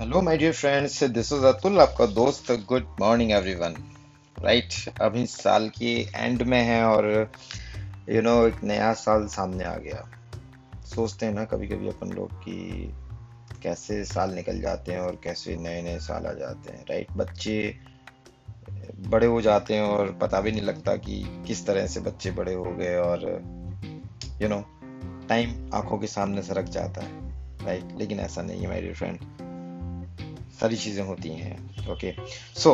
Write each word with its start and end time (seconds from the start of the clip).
Hello 0.00 0.20
my 0.22 0.36
dear 0.36 0.52
friends 0.52 1.04
this 1.04 1.32
is 1.32 1.44
Atul 1.44 1.80
आपका 1.80 2.06
दोस्त. 2.06 2.50
Good 2.68 2.86
morning 3.00 3.30
everyone 3.32 3.74
right 4.42 4.98
अभी 5.00 5.26
साल 5.26 5.68
के 5.68 5.92
एंड 6.16 6.42
में 6.42 6.62
है 6.62 6.84
और 6.84 7.32
यू 8.08 8.14
you 8.14 8.24
नो 8.24 8.30
know, 8.30 8.48
एक 8.48 8.64
नया 8.64 8.92
साल 8.92 9.26
सामने 9.26 9.64
आ 9.64 9.74
गया। 9.76 10.08
सोचते 10.94 11.26
हैं 11.26 11.32
ना 11.32 11.44
कभी 11.44 11.66
कभी 11.66 11.88
अपन 11.88 12.08
लोग 12.08 12.32
कि 12.32 12.92
कैसे 13.62 14.04
साल 14.04 14.34
निकल 14.34 14.60
जाते 14.60 14.92
हैं 14.92 15.00
और 15.00 15.20
कैसे 15.24 15.56
नए 15.56 15.82
नए 15.82 15.98
साल 15.98 16.26
आ 16.26 16.32
जाते 16.32 16.72
हैं। 16.72 16.84
राइट 16.90 17.12
बच्चे 17.12 17.76
बड़े 19.08 19.26
हो 19.26 19.40
जाते 19.40 19.74
हैं 19.74 19.82
और 19.82 20.12
पता 20.12 20.40
भी 20.40 20.52
नहीं 20.52 20.62
लगता 20.62 20.96
कि 20.96 21.44
किस 21.46 21.66
तरह 21.66 21.86
से 21.86 22.00
बच्चे 22.00 22.30
बड़े 22.30 22.54
हो 22.54 22.64
गए 22.64 22.96
और 22.96 23.28
यू 24.42 24.48
नो 24.48 24.64
टाइम 25.28 25.70
आँखों 25.74 25.98
के 25.98 26.06
सामने 26.06 26.42
सरक 26.42 26.64
जाता 26.64 27.00
है। 27.00 27.66
राइट 27.66 27.98
लेकिन 27.98 28.20
ऐसा 28.20 28.42
नहीं 28.42 28.66
है 28.66 28.80
डियर 28.80 28.94
फ्रेंड 28.94 29.43
सारी 30.54 30.76
चीज़ें 30.76 31.02
होती 31.04 31.28
हैं। 31.28 31.88
ओके 31.92 32.12
सो 32.56 32.72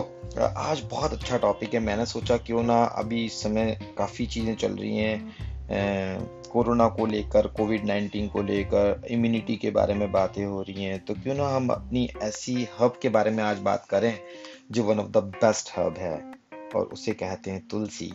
आज 0.56 0.82
बहुत 0.90 1.12
अच्छा 1.12 1.38
टॉपिक 1.38 1.74
है। 1.74 1.80
मैंने 1.80 2.06
सोचा 2.06 2.36
क्यों 2.38 2.62
ना 2.62 2.82
अभी 2.84 3.24
इस 3.24 3.42
समय 3.42 3.78
काफ़ी 3.98 4.26
चीज़ें 4.26 4.54
चल 4.54 4.72
रही 4.72 4.96
हैं। 4.96 6.38
कोरोना 6.44 6.88
को 6.88 7.06
लेकर 7.06 7.46
कोविड 7.46 7.84
नाइन्टीन 7.86 8.28
को 8.28 8.42
लेकर 8.42 9.02
इम्यूनिटी 9.10 9.56
के 9.56 9.70
बारे 9.70 9.94
में 9.94 10.10
बातें 10.12 10.44
हो 10.44 10.60
रही 10.62 10.84
हैं। 10.84 10.98
तो 11.04 11.14
क्यों 11.14 11.34
ना 11.34 11.48
हम 11.48 11.68
अपनी 11.68 12.08
ऐसी 12.22 12.66
हब 12.80 12.98
के 13.02 13.08
बारे 13.08 13.30
में 13.30 13.42
आज 13.44 13.58
बात 13.60 13.86
करें, 13.90 14.18
जो 14.70 14.84
one 14.84 15.00
of 15.00 15.08
the 15.08 15.22
best 15.36 15.70
hub 15.78 15.98
है, 15.98 16.14
और 16.74 16.86
उसे 16.86 17.12
कहते 17.12 17.50
हैं 17.50 17.66
तुलसी। 17.68 18.12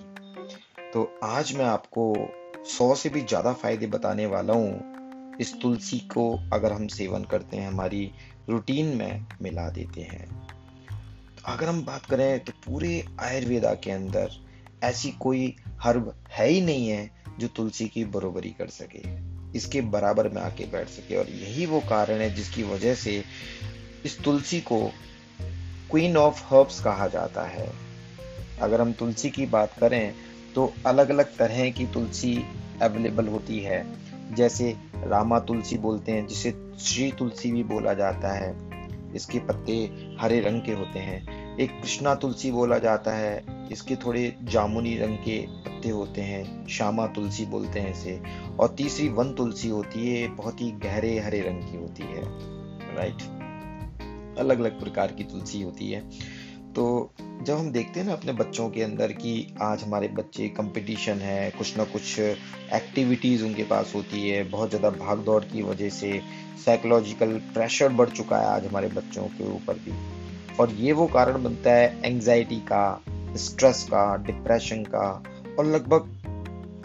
तो 0.94 1.10
आज 1.24 1.54
मैं 1.56 1.66
आपको 1.66 2.14
सौ 2.68 2.94
से 2.96 3.10
भी 3.10 3.22
ज़्यादा 3.22 3.54
फ़ायदे 3.54 3.88
बताने 3.88 4.26
वाला 4.26 4.54
हूँ। 4.54 5.38
इस 5.42 5.54
तुलसी 5.62 6.00
को 6.12 6.32
अगर 6.54 6.72
हम 6.72 6.88
सेवन 6.88 7.24
करते 7.24 7.58
हैं, 7.58 7.68
हमारी 7.68 8.12
रूटीन 8.50 8.86
में 8.86 9.26
मिला 9.42 9.70
देते 9.70 10.02
हैं। 10.02 10.26
तो 11.36 11.44
अगर 11.46 11.70
हम 11.70 11.84
बात 11.86 12.06
करें 12.06 12.40
तो 12.40 12.52
पूरे 12.66 13.06
आयुर्वेदा 13.20 13.74
के 13.74 13.92
अंदर 13.92 14.32
ऐसी 14.84 15.12
कोई 15.12 15.56
हर्ब 15.82 16.14
है 16.30 16.48
ही 16.48 16.62
नहीं 16.62 16.88
है 16.88 17.10
जो 17.40 17.48
तुलसी 17.48 17.88
की 17.88 18.06
बरोबरी 18.06 18.50
कर 18.50 18.68
सके, 18.68 19.02
इसके 19.58 19.82
बराबर 19.82 20.30
में 20.30 20.42
आके 20.42 20.66
बैठ 20.66 20.88
सके। 20.88 21.16
और 21.16 21.30
यही 21.30 21.66
वो 21.66 21.80
कारण 21.80 22.20
है 22.20 22.34
जिसकी 22.36 22.64
वजह 22.64 22.96
से 22.96 23.24
इस 24.06 24.20
तुलसी 24.20 24.62
को 24.62 24.92
क्वीन 25.92 26.18
ऑफ़ 26.18 26.44
हर्ब्स 26.46 26.80
कहा 26.84 27.08
जाता 27.08 27.44
है। 27.44 27.70
अगर 28.62 28.82
हम 28.82 28.94
तुलसी 28.94 29.30
की 29.30 29.46
बात 29.46 29.74
करें 29.80 30.14
तो 30.56 30.74
अलग 30.86 31.10
अलग 31.10 31.36
तरह 31.38 31.70
की 31.70 31.86
तुलसी 31.88 32.44
अवेलेबल 32.82 33.28
होती 33.28 33.60
है। 33.60 33.86
जैसे 34.36 34.76
रामा 34.96 35.40
तुलसी 35.40 35.78
बोलते 35.78 36.12
हैं, 36.12 36.28
जिसे 36.28 36.52
श्री 36.80 37.12
तुलसी 37.12 37.52
भी 37.52 37.64
बोला 37.64 37.94
जाता 37.94 38.34
है। 38.34 38.76
इसके 39.16 39.40
पत्ते 39.40 39.74
हरे 40.22 40.40
रंग 40.40 40.62
के 40.62 40.72
होते 40.72 41.00
हैं। 41.00 41.46
एक 41.58 41.72
कृष्णा 41.82 42.16
तुलसी 42.16 42.52
बोला 42.52 42.78
जाता 42.78 43.14
है। 43.14 43.46
इसके 43.72 43.96
थोड़े 43.96 44.36
जामुनी 44.44 44.98
रंग 44.98 45.18
के 45.18 45.48
पत्ते 45.48 45.90
होते 45.90 46.22
हैं। 46.22 46.68
श्यामा 46.68 47.08
तुलसी 47.08 47.46
बोलते 47.46 47.80
हैं 47.80 47.92
इसे। 47.92 48.22
और 48.60 48.76
तीसरी 48.78 49.10
वन 49.10 49.34
तुलसी 49.34 49.70
होती 49.70 50.16
है। 50.16 50.28
बहुत 50.28 50.62
ही 50.62 50.72
गहरे 50.72 51.20
हरे 51.20 51.40
रंग 51.40 51.72
की 51.72 51.78
होती 51.78 52.04
है। 52.04 52.22
राइट 52.96 53.22
अलग 54.40 54.60
अलग 54.60 54.80
प्रकार 54.80 55.12
की 55.12 55.24
तुलसी 55.24 55.62
होती 55.62 55.92
है। 55.92 56.10
तो 56.76 57.12
जब 57.18 57.58
हम 57.58 57.70
देखते 57.72 58.00
हैं 58.00 58.08
ना 58.08 58.14
अपने 58.14 58.34
बच्चों 58.34 58.70
के 58.70 58.82
अंदर 58.84 59.12
कि 59.12 59.56
आज 59.62 59.84
हमारे 59.84 60.08
बच्चे 60.08 60.48
कंपटीशन 60.50 61.20
है, 61.20 61.52
कुछ 61.52 61.78
ना 61.78 61.84
कुछ 61.84 62.20
एक्टिविटीज़ 62.20 63.44
उनके 63.44 63.64
पास 63.64 63.92
होती 63.96 64.30
है, 64.30 64.44
बहुत 64.44 64.70
ज़्यादा 64.70 64.90
भाग 64.98 65.20
दौड़ 65.20 65.44
की 65.44 65.62
वजह 65.62 65.90
से 65.90 66.20
साइकोलॉजिकल 66.66 67.38
प्रेशर 67.54 67.90
बढ़ 67.94 68.10
चुका 68.10 68.38
है 68.38 68.48
आज 68.48 68.66
हमारे 68.66 68.88
बच्चों 68.88 69.24
के 69.30 69.52
ऊपर 69.54 69.80
भी। 69.80 69.94
और 70.56 70.72
ये 70.72 70.92
वो 70.92 71.08
कारण 71.08 71.44
बनता 71.44 71.72
है 71.72 72.02
एंजाइटी 72.06 72.60
का 72.72 73.02
स्ट्रेस 73.38 73.84
का 73.84 74.16
डिप्रेशन 74.18 74.84
का। 74.84 75.08
और 75.60 75.66
लगभग 75.66 76.12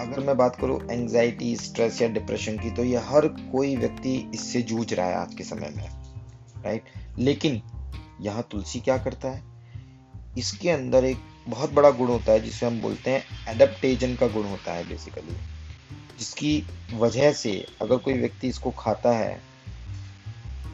अगर 0.01 0.21
मैं 0.21 0.37
बात 0.37 0.57
करूँ 0.57 0.81
एंजाइटी 0.91 1.55
स्ट्रेस 1.57 2.03
या 2.03 2.09
डिप्रेशन 2.09 2.59
की 2.59 2.71
तो 2.71 2.85
ये 2.85 2.99
हर 3.05 3.29
कोई 3.53 3.77
व्यक्ति 3.77 4.17
इससे 4.35 4.63
जूझ 4.63 4.93
रहा 4.93 5.07
है 5.07 5.17
आज 5.17 5.35
के 5.35 5.45
समय 5.45 5.73
में 5.77 5.87
राइट 6.65 6.85
लेकिन 7.19 7.63
यहाँ 8.21 8.49
तुलसी 8.51 8.81
क्या 8.81 8.99
करता 8.99 9.29
है? 9.29 9.50
इसके 10.39 10.71
अंदर 10.71 11.05
एक 11.05 11.19
बहुत 11.49 11.73
बड़ा 11.73 11.91
गुण 11.91 12.09
होता 12.09 12.33
है, 12.33 12.41
जिसे 12.41 12.67
हम 12.67 12.81
बोलते 12.81 13.11
हैं 13.11 13.55
एडप्टेजन 13.55 14.15
का 14.15 14.27
गुण 14.27 14.45
होता 14.45 14.73
है 14.73 14.89
बेसिकली 14.89 15.37
जिसकी 16.19 16.63
वजह 16.95 17.33
से 17.33 17.67
अगर 17.83 17.97
कोई 17.97 18.15
व्यक्ति 18.15 18.49
इसको 18.49 18.71
खाता 18.71 19.13
है 19.13 19.41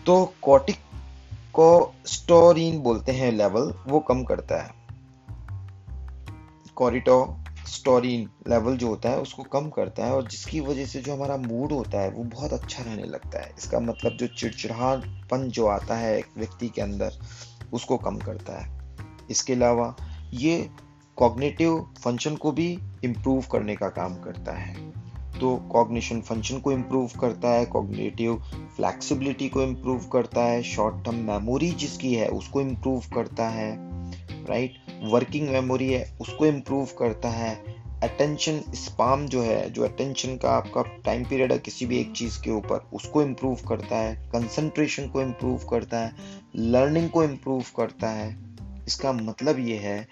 तो 0.06 0.34
कॉटिक 0.43 0.77
को 1.53 1.95
स्टोरिन 2.06 2.78
बोलते 2.78 3.12
हैं 3.12 3.33
लेवल 3.33 3.72
वो 3.89 4.00
कम 4.00 4.22
करता 4.25 4.62
है। 4.62 4.75
कॉरिटो 6.77 7.37
स्टोरिन 7.66 8.28
लेवल 8.49 8.77
जो 8.77 8.89
होता 8.89 9.09
है, 9.09 9.21
उसको 9.21 9.43
कम 9.43 9.69
करता 9.69 10.05
है, 10.05 10.12
और 10.12 10.27
जिसकी 10.28 10.61
वजह 10.61 10.87
से 10.87 11.00
जो 11.00 11.15
हमारा 11.15 11.37
मूड 11.37 11.72
होता 11.72 12.00
है, 12.00 12.11
वो 12.11 12.25
बहुत 12.25 12.53
अच्छा 12.53 12.83
रहने 12.83 13.03
लगता 13.03 13.41
है। 13.41 13.55
इसका 13.59 13.81
मतलब 13.81 14.16
जो 14.16 14.27
चिड़चिड़ापन 14.27 15.49
जो 15.49 15.66
आता 15.66 15.97
है 15.97 16.22
व्यक्ति 16.37 16.69
के 16.69 16.83
अंदर, 16.83 17.19
उसको 17.72 17.97
कम 17.97 18.19
करता 18.19 18.61
है। 18.61 18.75
इसके 19.31 19.53
अलावा 19.53 19.97
ये 20.34 20.70
कॉग्निटिव 21.16 21.94
फ़ंक्शन 22.04 22.37
को 22.37 22.53
भी 22.53 22.78
इम्प्रूव 23.04 23.44
करने 23.53 23.76
का 23.76 23.88
काम 23.88 24.14
करता 24.14 24.53
है। 24.53 24.97
तो 25.41 25.56
कॉग्निशन 25.56 26.20
फ़ंक्शन 26.20 26.59
को 26.59 26.72
इम्प्रूव 26.72 27.10
करता 27.20 27.48
है 27.48 27.65
कॉग्निटिव 27.65 28.42
फ्लैक्सिबिलिटी 28.76 29.48
को 29.48 29.62
इम्प्रूव 29.62 29.98
करता 29.98 30.41
है 30.41 30.62
शॉर्ट 30.62 31.04
टर्म 31.04 31.15
मेमोरी 31.15 31.70
जिसकी 31.70 32.15
है 32.15 32.28
उसको 32.28 32.60
इम्प्रूव 32.60 33.00
करता 33.15 33.48
है 33.48 33.76
राइट 34.47 34.76
वर्किंग 35.03 35.48
मेमोरी 35.48 35.92
है 35.92 36.19
उसको 36.20 36.47
इम्प्रूव 36.47 36.88
करता 36.98 37.28
है। 37.28 37.76
अटेंशन 38.03 38.60
स्पाम 38.75 39.26
जो 39.26 39.42
है, 39.42 39.70
जो 39.70 39.84
अटेंशन 39.84 40.36
का 40.36 40.50
आपका 40.50 40.82
टाइम 40.82 41.25
पीरियड 41.25 41.53
है 41.53 41.59
किसी 41.59 41.86
भी 41.86 41.98
एक 41.98 42.12
चीज़ 42.12 42.42
के 42.42 42.50
ऊपर, 42.50 42.88
उसको 42.92 43.22
इम्प्रूव 43.22 43.54
करता 43.69 43.97
है। 43.97 44.28
कंसंट्रेशन 44.32 45.09
को 45.09 45.22
इम्प्रूव 45.22 45.59
करता 45.59 45.98
है। 45.98 46.12
लर्निंग 46.56 47.10
को 47.10 47.25
इम्प्रूव 47.25 47.65
करता 47.76 48.10
है। 48.10 48.46
इसका 48.86 49.12
मतलब 49.12 49.58
ये 49.58 49.76
है 49.76 50.08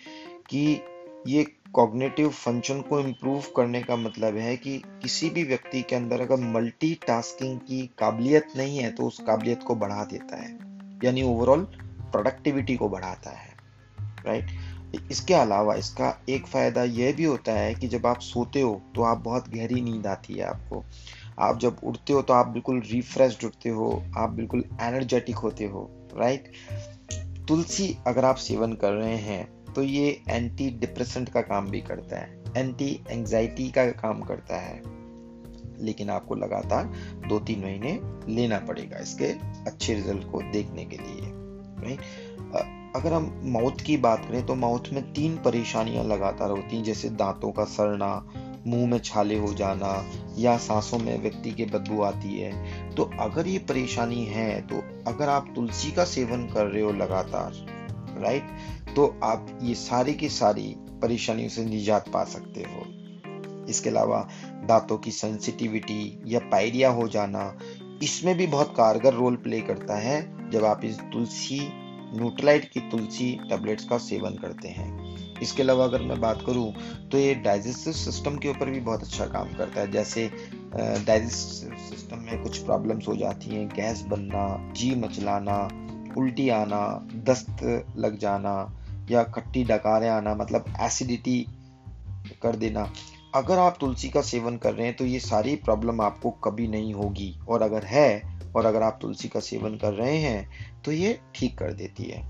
कि 0.50 0.80
ये 1.26 1.44
कॉग्निटिव 1.74 2.28
फ़ंक्शन 2.28 2.80
को 2.80 2.98
इम्प्रूव 3.00 3.44
करने 3.56 3.82
का 3.82 3.96
मतलब 3.96 4.36
है 4.36 4.56
कि 4.56 4.76
किसी 5.02 5.30
भी 5.30 5.44
व्यक्ति 5.44 5.82
के 5.82 5.96
अंदर 5.96 6.20
अगर 6.20 6.36
मल्टी 6.36 6.94
टास्किंग 7.06 7.58
की 7.58 7.86
काबिलियत 7.98 8.52
नहीं 8.56 8.78
है 8.78 8.90
तो 8.90 9.06
उस 9.06 9.18
काबिलियत 9.20 9.62
को 9.62 9.74
बढ़ा 9.74 10.04
देता 10.04 10.36
है। 10.36 10.52
यानी 11.04 11.22
ओवरऑल 11.22 11.60
प्रोडक्टिविटी 12.12 12.76
को 12.76 12.88
बढ़ाता 12.88 13.30
है 13.30 13.52
राइट 14.26 14.50
इसके 15.10 15.34
अलावा 15.34 15.74
इसका 15.74 16.14
एक 16.28 16.46
फ़ायदा 16.46 16.82
यह 16.84 17.12
भी 17.12 17.24
होता 17.24 17.52
है 17.52 17.74
कि 17.74 17.88
जब 17.88 18.06
आप 18.06 18.20
सोते 18.20 18.60
हो 18.60 18.80
तो 18.96 19.02
आप 19.02 19.18
बहुत 19.18 19.48
गहरी 19.48 19.80
नींद 19.80 20.06
आती 20.06 20.34
है 20.34 20.44
आपको। 20.44 20.84
आप 21.38 21.58
जब 21.58 21.80
उठते 21.84 22.12
हो 22.12 22.22
तो 22.22 22.34
आप 22.34 22.46
बिल्कुल 22.46 22.80
रिफ्रेश 22.80 23.38
उठते 23.44 23.68
हो, 23.68 24.02
आप 24.16 24.30
बिल्कुल 24.30 24.64
एनर्जेटिक 24.82 25.36
होते 25.36 25.64
हो 25.64 25.88
राइट 26.14 26.52
तुलसी 27.48 27.96
अगर 28.06 28.24
आप 28.24 28.36
सेवन 28.36 28.72
कर 28.72 28.92
रहे 28.92 29.16
हैं 29.16 29.72
तो 29.74 29.82
ये 29.82 30.08
एंटी 30.28 30.68
डिप्रेसेंट 30.70 31.28
का 31.28 31.40
काम 31.42 31.68
भी 31.70 31.80
करता 31.80 32.18
है 32.18 32.42
एंटी 32.56 32.88
एंजाइटी 33.10 33.68
का 33.70 33.84
काम 33.92 34.20
करता 34.22 34.56
है। 34.56 34.82
लेकिन 35.78 36.10
आपको 36.10 36.34
लगातार 36.34 36.84
दो 37.28 37.38
तीन 37.38 37.60
महीने 37.60 37.98
लेना 38.34 38.58
पड़ेगा 38.58 38.98
इसके 38.98 39.30
अच्छे 39.66 39.94
रिज़ल्ट 39.94 40.30
को 40.32 40.42
देखने 40.52 40.84
के 40.84 40.96
लिए 40.96 41.96
अगर 42.96 43.12
हम 43.12 43.40
माउथ 43.44 43.80
की 43.80 43.96
बात 43.96 44.24
करें 44.24 44.44
तो 44.46 44.54
माउथ 44.54 44.92
में 44.92 45.02
तीन 45.12 45.36
परेशानियाँ 45.36 46.04
लगातार 46.04 46.50
होती 46.50 46.76
हैं, 46.76 46.84
जैसे 46.84 47.08
दांतों 47.10 47.50
का 47.52 47.64
सड़ना 47.64 48.10
मुँह 48.66 48.86
में 48.88 48.98
छाले 48.98 49.38
हो 49.38 49.52
जाना 49.54 49.92
या 50.38 50.56
सांसों 50.58 50.98
में 50.98 51.22
व्यक्ति 51.22 51.50
के 51.50 51.64
बदबू 51.64 52.02
आती 52.02 52.40
है 52.40 52.90
तो 52.90 53.10
अगर 53.20 53.46
ये 53.46 53.58
परेशानी 53.58 54.24
है 54.24 54.60
तो 54.62 54.82
अगर 55.10 55.28
आप 55.28 55.52
तुलसी 55.54 55.90
का 55.92 56.04
सेवन 56.04 56.46
कर 56.46 56.66
रहे 56.66 56.82
हो 56.82 56.92
लगातार 56.92 57.52
राइट 58.22 58.94
तो 58.96 59.06
आप 59.24 59.58
ये 59.62 59.74
सारी 59.74 60.14
की 60.14 60.28
सारी 60.28 60.74
परेशानियों 61.02 61.48
से 61.48 61.64
निजात 61.64 62.08
पा 62.08 62.24
सकते 62.24 62.60
हो। 62.60 62.84
इसके 63.68 63.90
अलावा 63.90 64.28
दांतों 64.64 64.98
की 64.98 65.10
सेंसिटिविटी 65.10 66.20
या 66.26 66.40
पायरिया 66.40 66.90
हो 66.90 67.08
जाना, 67.08 67.58
इसमें 68.02 68.36
भी 68.36 68.46
बहुत 68.46 68.74
कारगर 68.76 69.14
रोल 69.14 69.36
प्ले 69.36 69.60
करता 69.60 69.96
है 69.96 70.50
जब 70.50 70.64
आप 70.64 70.84
इस 70.84 70.98
तुलसी 71.12 71.60
न्यूट्रलाइट 72.16 72.70
की 72.70 72.80
तुलसी 72.80 73.30
टेबलेट्स 73.48 73.84
का 73.84 73.98
सेवन 73.98 74.34
करते 74.34 74.68
हैं। 74.68 75.03
इसके 75.44 75.62
अलावा 75.62 75.84
अगर 75.84 76.02
मैं 76.02 76.20
बात 76.20 76.42
करूँ 76.46 76.72
तो 77.10 77.18
ये 77.18 77.34
डाइजेस्टिव 77.44 77.92
सिस्टम 77.94 78.36
के 78.38 78.48
ऊपर 78.48 78.70
भी 78.70 78.80
बहुत 78.80 79.02
अच्छा 79.02 79.26
काम 79.26 79.52
करता 79.54 79.80
है। 79.80 79.90
जैसे 79.92 80.30
डाइजेस्टिव 80.76 81.76
सिस्टम 81.80 82.22
में 82.22 82.42
कुछ 82.42 82.58
प्रॉब्लम्स 82.58 83.08
हो 83.08 83.16
जाती 83.16 83.50
हैं, 83.50 83.68
गैस 83.68 84.02
बनना, 84.08 84.72
जी 84.72 84.94
मचलाना, 84.96 85.58
उल्टी 86.18 86.48
आना, 86.50 86.84
दस्त 87.26 87.62
लग 87.96 88.18
जाना 88.18 88.54
या 89.10 89.22
खट्टी 89.24 89.64
डकारें 89.64 90.08
आना 90.10 90.34
मतलब 90.34 90.72
एसिडिटी 90.80 91.40
कर 92.42 92.56
देना। 92.56 92.92
अगर 93.34 93.58
आप 93.58 93.76
तुलसी 93.80 94.08
का 94.08 94.20
सेवन 94.22 94.56
कर 94.56 94.74
रहे 94.74 94.86
हैं 94.86 94.96
तो 94.96 95.04
ये 95.04 95.18
सारी 95.20 95.54
प्रॉब्लम 95.58 96.00
आपको 96.00 96.30
कभी 96.44 96.68
नहीं 96.68 96.92
होगी। 96.94 97.34
और 97.48 97.62
अगर 97.62 97.84
है, 97.84 98.22
और 98.56 98.66
अगर 98.66 98.82
आप 98.82 98.98
तुलसी 99.02 99.28
का 99.28 99.40
सेवन 99.40 99.76
कर 99.76 99.92
रहे 99.92 100.16
हैं 100.18 100.82
तो 100.84 100.92
ये 100.92 101.18
ठीक 101.34 101.56
कर 101.58 101.72
देती 101.72 102.04
है। 102.04 102.22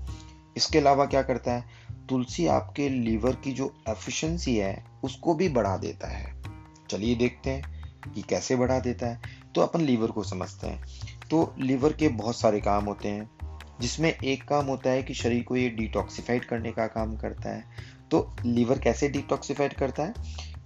इसके 0.57 0.79
अलावा 0.79 1.05
क्या 1.05 1.21
करता 1.21 1.53
है? 1.53 1.63
तुलसी 2.09 2.47
आपके 2.47 2.89
लीवर 2.89 3.35
की 3.35 3.51
जो 3.51 3.75
एफिशिएंसी 3.89 4.57
है, 4.57 4.85
उसको 5.03 5.33
भी 5.33 5.49
बढ़ा 5.49 5.77
देता 5.77 6.07
है। 6.07 6.43
चलिए 6.89 7.15
देखते 7.15 7.49
हैं 7.49 7.85
कि 8.13 8.21
कैसे 8.21 8.55
बढ़ा 8.55 8.79
देता 8.79 9.07
है। 9.07 9.21
तो 9.55 9.61
अपन 9.61 9.81
लीवर 9.81 10.11
को 10.11 10.23
समझते 10.23 10.67
हैं। 10.67 10.83
तो 11.31 11.55
लीवर 11.59 11.93
के 11.93 12.07
बहुत 12.07 12.35
सारे 12.39 12.59
काम 12.59 12.85
होते 12.85 13.07
हैं, 13.07 13.29
जिसमें 13.81 14.17
एक 14.19 14.43
काम 14.43 14.65
होता 14.65 14.89
है 14.89 15.03
कि 15.03 15.13
शरीर 15.13 15.43
को 15.43 15.55
ये 15.55 15.69
डिटॉक्सिफाइड 15.69 16.45
करने 16.45 16.71
का 16.71 16.87
काम 16.87 17.17
करता 17.17 17.49
है। 17.49 17.63
तो 18.11 18.35
लीवर 18.45 18.79
कैसे 18.79 19.09
डिटॉक्सिफाइड 19.09 19.73
करता 19.73 20.03
है? 20.03 20.13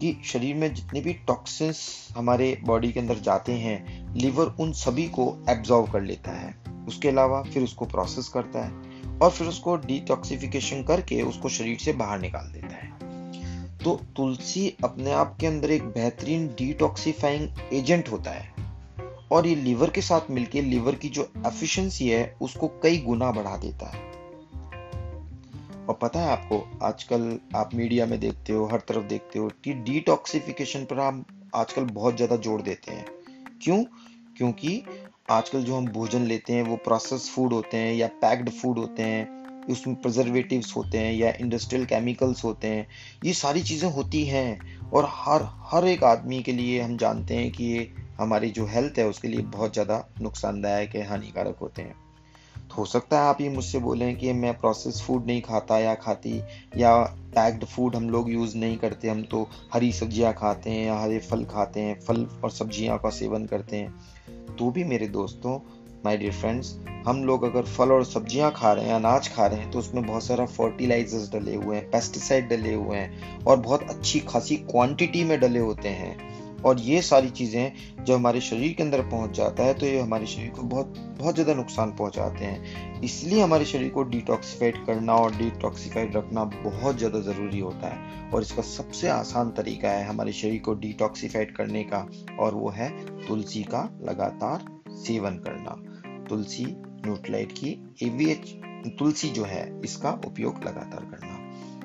कि 0.02 0.22
शरीर 0.26 0.56
में 0.56 0.74
जितने 0.74 1.02
भी 1.02 1.14
टॉक्सिन्स 1.14 2.08
हमारे 2.18 2.62
बॉडी 2.64 2.92
के 2.92 3.00
अंदर 3.00 3.20
जाते 3.20 3.54
हैं, 3.54 4.10
लीवर 4.16 4.46
उन 4.46 4.72
सभी 4.72 5.08
को 5.08 5.46
एब्जॉर्व 5.50 5.92
कर 5.92 6.02
लेता 6.02 6.32
है। 6.32 6.58
उसके 6.88 7.10
अलावा 7.10 7.42
फिर 7.44 7.64
उसको 7.64 7.86
प्रोसेस 7.86 8.28
करता 8.28 8.66
है। 8.66 8.89
और 9.22 9.30
फिर 9.30 9.48
उसको 9.48 9.76
डिटॉक्सिफिकेशन 9.78 10.84
करके 10.84 11.22
उसको 11.22 11.50
शरीर 11.50 11.78
से 11.78 11.94
बाहर 11.94 12.20
निकाल 12.20 12.52
देता 12.52 12.76
है। 12.76 13.78
तो 13.78 13.96
तुलसी 14.16 14.76
अपने 14.84 15.12
आप 15.12 15.38
के 15.42 15.48
अंदर 15.48 15.72
एक 15.72 15.84
बेहतरीन 15.84 16.48
डिटॉक्सिफाइंग 16.48 17.74
एजेंट 17.74 18.10
होता 18.12 18.32
है 18.32 18.54
और 19.32 19.48
ये 19.48 19.56
लीवर 19.56 19.90
के 19.90 20.02
साथ 20.02 20.32
मिलके 20.32 20.62
लीवर 20.62 20.96
की 20.96 21.10
जो 21.10 21.32
एफिशिएंसी 21.48 22.10
है, 22.10 22.36
उसको 22.42 22.68
कई 22.68 22.98
गुना 22.98 23.32
बढ़ा 23.32 23.58
देता 23.58 23.86
है। 23.86 24.08
और 25.86 26.00
पता 26.02 26.20
है 26.20 26.30
आपको, 26.30 26.80
आजकल 26.84 27.40
आप 27.56 27.70
मीडिया 27.74 28.06
में 28.06 28.20
देखते 28.20 28.54
हो, 28.54 28.66
हर 28.66 28.80
तरफ़ 28.80 29.04
देखते 29.04 29.40
हो 29.40 29.52
कि 29.64 29.74
डिटॉक्सिफिकेशन 29.74 30.86
पर 30.86 31.00
हम 31.00 31.26
आजकल 31.56 31.84
बहुत 31.84 32.16
ज़्यादा 32.16 32.36
ज़ोर 32.36 32.62
देते 32.62 32.92
हैं। 32.92 33.06
क्यों? 33.62 33.84
क्योंकि 34.38 34.84
आजकल 35.30 35.64
जो 35.64 35.76
हम 35.76 35.88
भोजन 35.88 36.26
लेते 36.26 36.54
हैं, 36.54 36.64
वो 36.64 36.76
प्रोसेस 36.76 37.30
फ़ूड 37.30 37.54
होते 37.54 37.78
हैं 37.78 37.94
या 37.94 38.08
पैक्ड 38.08 38.50
फ़ूड 38.50 38.80
होते 38.80 39.04
हैं, 39.04 39.28
उसमें 39.70 39.96
प्रिजर्वेटिव्स 39.96 40.76
होते 40.78 40.98
हैं 40.98 41.14
या 41.14 41.34
इंडस्ट्रियल 41.42 41.86
केमिकल्स 41.86 42.44
होते 42.44 42.68
हैं, 42.68 42.88
ये 43.24 43.34
सारी 43.34 43.62
चीज़ें 43.62 43.90
होती 43.92 44.24
हैं। 44.26 44.60
और 44.94 45.08
हर 45.12 45.48
हर 45.72 45.88
एक 45.88 46.04
आदमी 46.04 46.42
के 46.44 46.52
लिए 46.52 46.82
हम 46.82 46.98
जानते 46.98 47.36
हैं 47.36 47.52
कि 47.52 47.64
ये 47.64 47.88
हमारी 48.20 48.50
जो 48.50 48.66
हेल्थ 48.66 48.98
है, 48.98 49.08
उसके 49.08 49.28
लिए 49.28 49.42
बहुत 49.42 49.74
ज़्यादा 49.74 50.04
नुकसानदायक 50.22 50.96
है, 50.96 51.08
हानिकारक 51.08 51.58
होते 51.62 51.82
हैं। 51.82 52.09
तो 52.70 52.76
हो 52.76 52.86
सकता 52.86 53.22
है 53.22 53.28
आप 53.28 53.42
ये 53.42 53.50
मुझसे 53.50 53.80
बोलें 53.80 54.16
कि 54.16 54.34
मैं 54.34 54.54
प्रोसेस 54.60 55.02
फ़ूड 55.02 55.26
नहीं 55.26 55.42
खाता 55.42 55.80
या 55.80 55.96
खाती, 55.96 56.38
या 56.78 56.96
पैक्ड 57.36 57.66
फ़ूड 57.66 57.96
हम 57.96 58.10
लोग 58.10 58.30
यूज़ 58.32 58.56
नहीं 58.58 58.78
करते, 58.78 59.10
हम 59.10 59.22
तो 59.24 59.48
हरी 59.74 59.92
सब्ज़ियाँ 59.92 60.34
खाते 60.34 60.70
हैं 60.70 60.86
या 60.86 61.00
हरे 61.00 61.20
फल 61.20 61.44
खाते 61.46 61.80
हैं, 61.80 62.00
फल 62.00 62.26
और 62.44 62.52
सब्ज़ियाँ 62.52 62.98
का 62.98 63.10
सेवन 63.10 63.46
करते 63.46 63.78
हैं। 63.78 64.56
तो 64.56 64.72
भी 64.72 64.84
मेरे 64.84 65.08
दोस्तों 65.08 65.60
माय 66.06 66.18
डियर 66.18 66.32
फ्रेंड्स 66.32 66.76
हम 67.08 67.24
लोग 67.24 67.44
अगर 67.44 67.64
फल 67.68 67.92
और 67.92 68.04
सब्ज़ियाँ 68.06 68.52
खा 68.52 68.72
रहे 68.74 68.86
हैं, 68.86 68.94
अनाज 68.94 69.28
खा 69.28 69.46
रहे 69.48 69.60
हैं 69.60 69.72
तो 69.72 69.80
उसमें 69.80 70.06
बहुत 70.06 70.24
सारा 70.24 70.46
फर्टिलाइजर्स 70.46 71.32
डले 71.32 71.56
हुए 71.56 71.76
हैं 71.76 71.90
पेस्टिसाइड 71.92 72.48
डले 72.50 72.74
हुए 72.74 72.98
हैं 72.98 73.44
और 73.44 73.58
बहुत 73.58 73.84
अच्छी 73.84 74.20
खासी 74.20 74.56
क्वांटिटी 74.66 75.24
में 75.24 75.40
डले 75.40 75.60
होते 75.60 75.90
हैं। 75.90 76.18
और 76.66 76.80
ये 76.80 77.02
सारी 77.02 77.30
चीज़ें 77.30 78.04
जब 78.06 78.14
हमारे 78.14 78.42
शरीर 78.42 78.74
के 78.74 78.84
अंदर 78.84 79.02
पहुँच 79.02 79.36
जाता 79.38 79.64
है 79.64 79.74
तो 79.74 79.86
ये 79.86 80.00
हमारे 80.00 80.26
शरीर 80.26 80.50
को 80.50 80.62
बहुत 80.64 80.94
बहुत 81.20 81.36
ज़्यादा 81.36 81.54
नुकसान 81.54 81.92
पहुंचाते 81.92 82.46
हैं। 82.46 83.02
इसलिए 83.02 83.42
हमारे 83.42 83.66
शरीर 83.66 83.90
को 83.90 84.04
डिटॉक्सिफाइड 84.06 84.86
करना 84.86 85.16
और 85.16 85.36
डिटॉक्सिफाइड 85.36 86.16
रखना 86.18 86.44
बहुत 86.46 86.98
ज़्यादा 86.98 87.20
ज़रूरी 87.22 87.60
होता 87.60 87.88
है। 87.88 88.32
और 88.32 88.42
इसका 88.42 88.62
सबसे 88.62 89.08
आसान 89.10 89.52
तरीका 89.52 89.90
है 89.90 90.06
हमारे 90.06 90.32
शरीर 90.34 90.62
को 90.62 90.74
डिटॉक्सीफाइड 90.76 91.56
करने 91.56 91.84
का, 91.84 92.06
और 92.40 92.54
वो 92.54 92.70
है 92.70 92.90
तुलसी 93.28 93.64
का 93.64 93.84
लगातार 94.02 94.66
सेवन 94.98 95.38
करना। 95.40 95.76
तुलसी 96.30 96.66
न्यूट्राइट 96.66 97.52
की 97.52 97.78
एवीएच 98.04 98.56
तुलसी 99.00 99.30
जो 99.30 99.44
है, 99.44 99.82
इसका 99.86 100.12
उपयोग 100.26 100.64
लगातार 100.64 101.06
करना। 101.06 101.29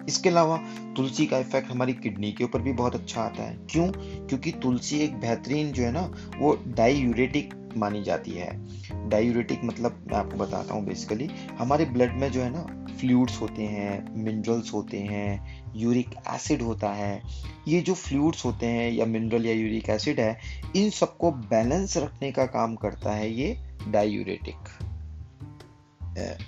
इसके 0.08 0.28
अलावा 0.28 0.56
तुलसी 0.96 1.26
का 1.26 1.38
इफ़ेक्ट 1.38 1.70
हमारी 1.70 1.92
किडनी 1.92 2.32
के 2.32 2.44
ऊपर 2.44 2.62
भी 2.62 2.72
बहुत 2.72 2.94
अच्छा 2.94 3.20
आता 3.22 3.42
है। 3.42 3.56
क्यों? 3.70 3.86
क्योंकि 4.26 4.52
तुलसी 4.52 4.98
एक 4.98 5.16
बेहतरीन 5.16 5.72
जो 5.72 5.82
है 5.82 5.92
ना, 5.92 6.10
वो 6.38 6.58
डाईयूरेटिक 6.66 7.54
मानी 7.76 8.02
जाती 8.02 8.30
है। 8.30 9.08
डायूरेटिक 9.08 9.64
मतलब 9.64 10.04
मैं 10.10 10.18
आपको 10.18 10.36
बताता 10.38 10.74
हूँ 10.74 10.84
बेसिकली 10.86 11.28
हमारे 11.58 11.84
ब्लड 11.84 12.12
में 12.12 12.30
जो 12.32 12.42
है 12.42 12.50
ना 12.50 12.86
फ्लूड्स 12.94 13.40
होते 13.40 13.62
हैं 13.62 14.24
मिनरल्स 14.24 14.72
होते 14.72 14.98
हैं 14.98 15.72
यूरिक 15.76 16.14
एसिड 16.34 16.62
होता 16.62 16.88
है। 16.88 17.22
ये 17.68 17.80
जो 17.80 17.94
फ्लूड्स 17.94 18.44
होते 18.44 18.66
हैं 18.66 18.90
या 18.92 19.06
मिनरल 19.06 19.46
या 19.46 19.52
यूरिक 19.52 19.88
एसिड 19.90 20.20
है, 20.20 20.38
इन 20.76 20.90
सबको 20.90 21.30
बैलेंस 21.30 21.96
रखने 21.96 22.30
का 22.32 22.46
काम 22.46 22.74
करता 22.76 23.12
है 23.12 23.32
ये 23.32 23.56
डायूरेटिक 23.88 24.68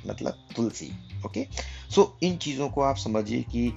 मतलब 0.07 0.47
तुलसी 0.57 0.91
ओके 1.27 1.45
सो 1.91 2.17
इन 2.23 2.37
चीज़ों 2.37 2.69
को 2.69 2.83
आप 2.83 2.97
समझिए 2.97 3.43
कि 3.55 3.69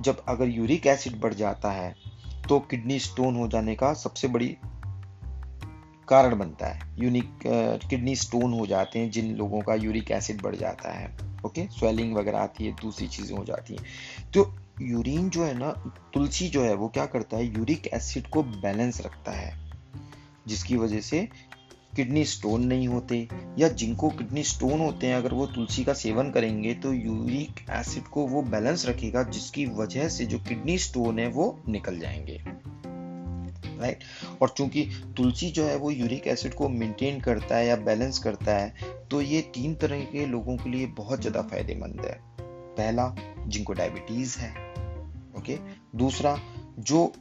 जब 0.00 0.24
अगर 0.28 0.48
यूरिक 0.48 0.86
एसिड 0.86 1.20
बढ़ 1.20 1.34
जाता 1.34 1.70
है 1.70 1.94
तो 2.48 2.58
किडनी 2.60 2.98
स्टोन 2.98 3.36
हो 3.36 3.48
जाने 3.48 3.74
का 3.74 3.92
सबसे 3.94 4.28
बड़ी 4.28 4.56
कारण 6.08 6.36
बनता 6.38 6.66
है। 6.66 6.80
यूनिक 6.98 7.30
किडनी 7.90 8.16
स्टोन 8.16 8.52
हो 8.52 8.66
जाते 8.66 8.98
हैं 8.98 9.10
जिन 9.10 9.34
लोगों 9.36 9.60
का 9.60 9.74
यूरिक 9.74 10.10
एसिड 10.10 10.42
बढ़ 10.42 10.56
जाता 10.56 10.92
है। 10.92 11.06
ओके? 11.46 11.66
स्वेलिंग 11.68 12.14
वगैरह 12.16 12.38
आती 12.38 12.64
है, 12.64 12.72
दूसरी 12.72 13.06
चीज़ें 13.08 13.36
हो 13.36 13.44
जाती 13.44 13.74
हैं। 13.74 14.30
तो 14.32 14.50
यूरिन 14.82 15.28
जो 15.30 15.44
है 15.44 15.54
ना, 15.58 15.70
तुलसी 16.14 16.48
जो 16.48 16.62
है, 16.62 16.74
वो 16.74 16.88
क्या 16.88 17.06
करता 17.06 17.36
है? 17.36 17.46
यूरिक 17.48 17.86
एसिड 17.86 18.26
को 18.26 18.42
बैलेंस 18.42 19.00
रखता 19.00 19.32
है, 19.32 19.56
जिसकी 20.46 20.76
वजह 20.76 21.00
से 21.00 21.28
किडनी 21.96 22.24
स्टोन 22.24 22.64
नहीं 22.64 22.88
होते, 22.88 23.28
या 23.58 23.68
जिनको 23.70 24.08
किडनी 24.10 24.42
स्टोन 24.44 24.80
होते 24.80 25.06
हैं, 25.06 25.16
अगर 25.16 25.34
वो 25.34 25.46
तुलसी 25.46 25.84
का 25.84 25.92
सेवन 25.94 26.30
करेंगे 26.30 26.74
तो 26.74 26.92
यूरिक 26.92 27.64
एसिड 27.70 28.04
को 28.04 28.26
वो 28.26 28.42
बैलेंस 28.44 28.86
रखेगा, 28.86 29.22
जिसकी 29.22 29.66
वजह 29.74 30.08
से 30.08 30.26
जो 30.26 30.38
किडनी 30.38 30.78
स्टोन 30.78 31.18
है, 31.18 31.28
वो 31.28 31.62
निकल 31.68 31.98
जाएँगे। 31.98 32.40
राइट 33.74 34.04
और 34.42 34.48
चूँकि 34.48 34.82
तुलसी 35.16 35.50
जो 35.50 35.64
है, 35.64 35.76
वो 35.76 35.90
यूरिक 35.90 36.26
एसिड 36.26 36.54
को 36.54 36.68
मेंटेन 36.68 37.20
करता 37.20 37.56
है 37.56 37.66
या 37.66 37.76
बैलेंस 37.78 38.18
करता 38.18 38.56
है 38.56 38.74
तो 39.10 39.20
ये 39.20 39.40
तीन 39.54 39.74
तरह 39.74 40.00
के 40.02 40.26
लोगों 40.26 40.56
के 40.56 40.70
लिए 40.70 40.86
बहुत 40.96 41.20
ज़्यादा 41.20 41.42
फ़ायदेमंद 41.42 42.00
है। 42.00 42.18
पहला, 42.76 43.14
जिनको 43.46 43.72
डायबिटीज़ 43.72 44.38
है 44.38 44.50
ओके 45.38 45.58
दूसरा, 45.96 46.38
जो, 46.78 47.12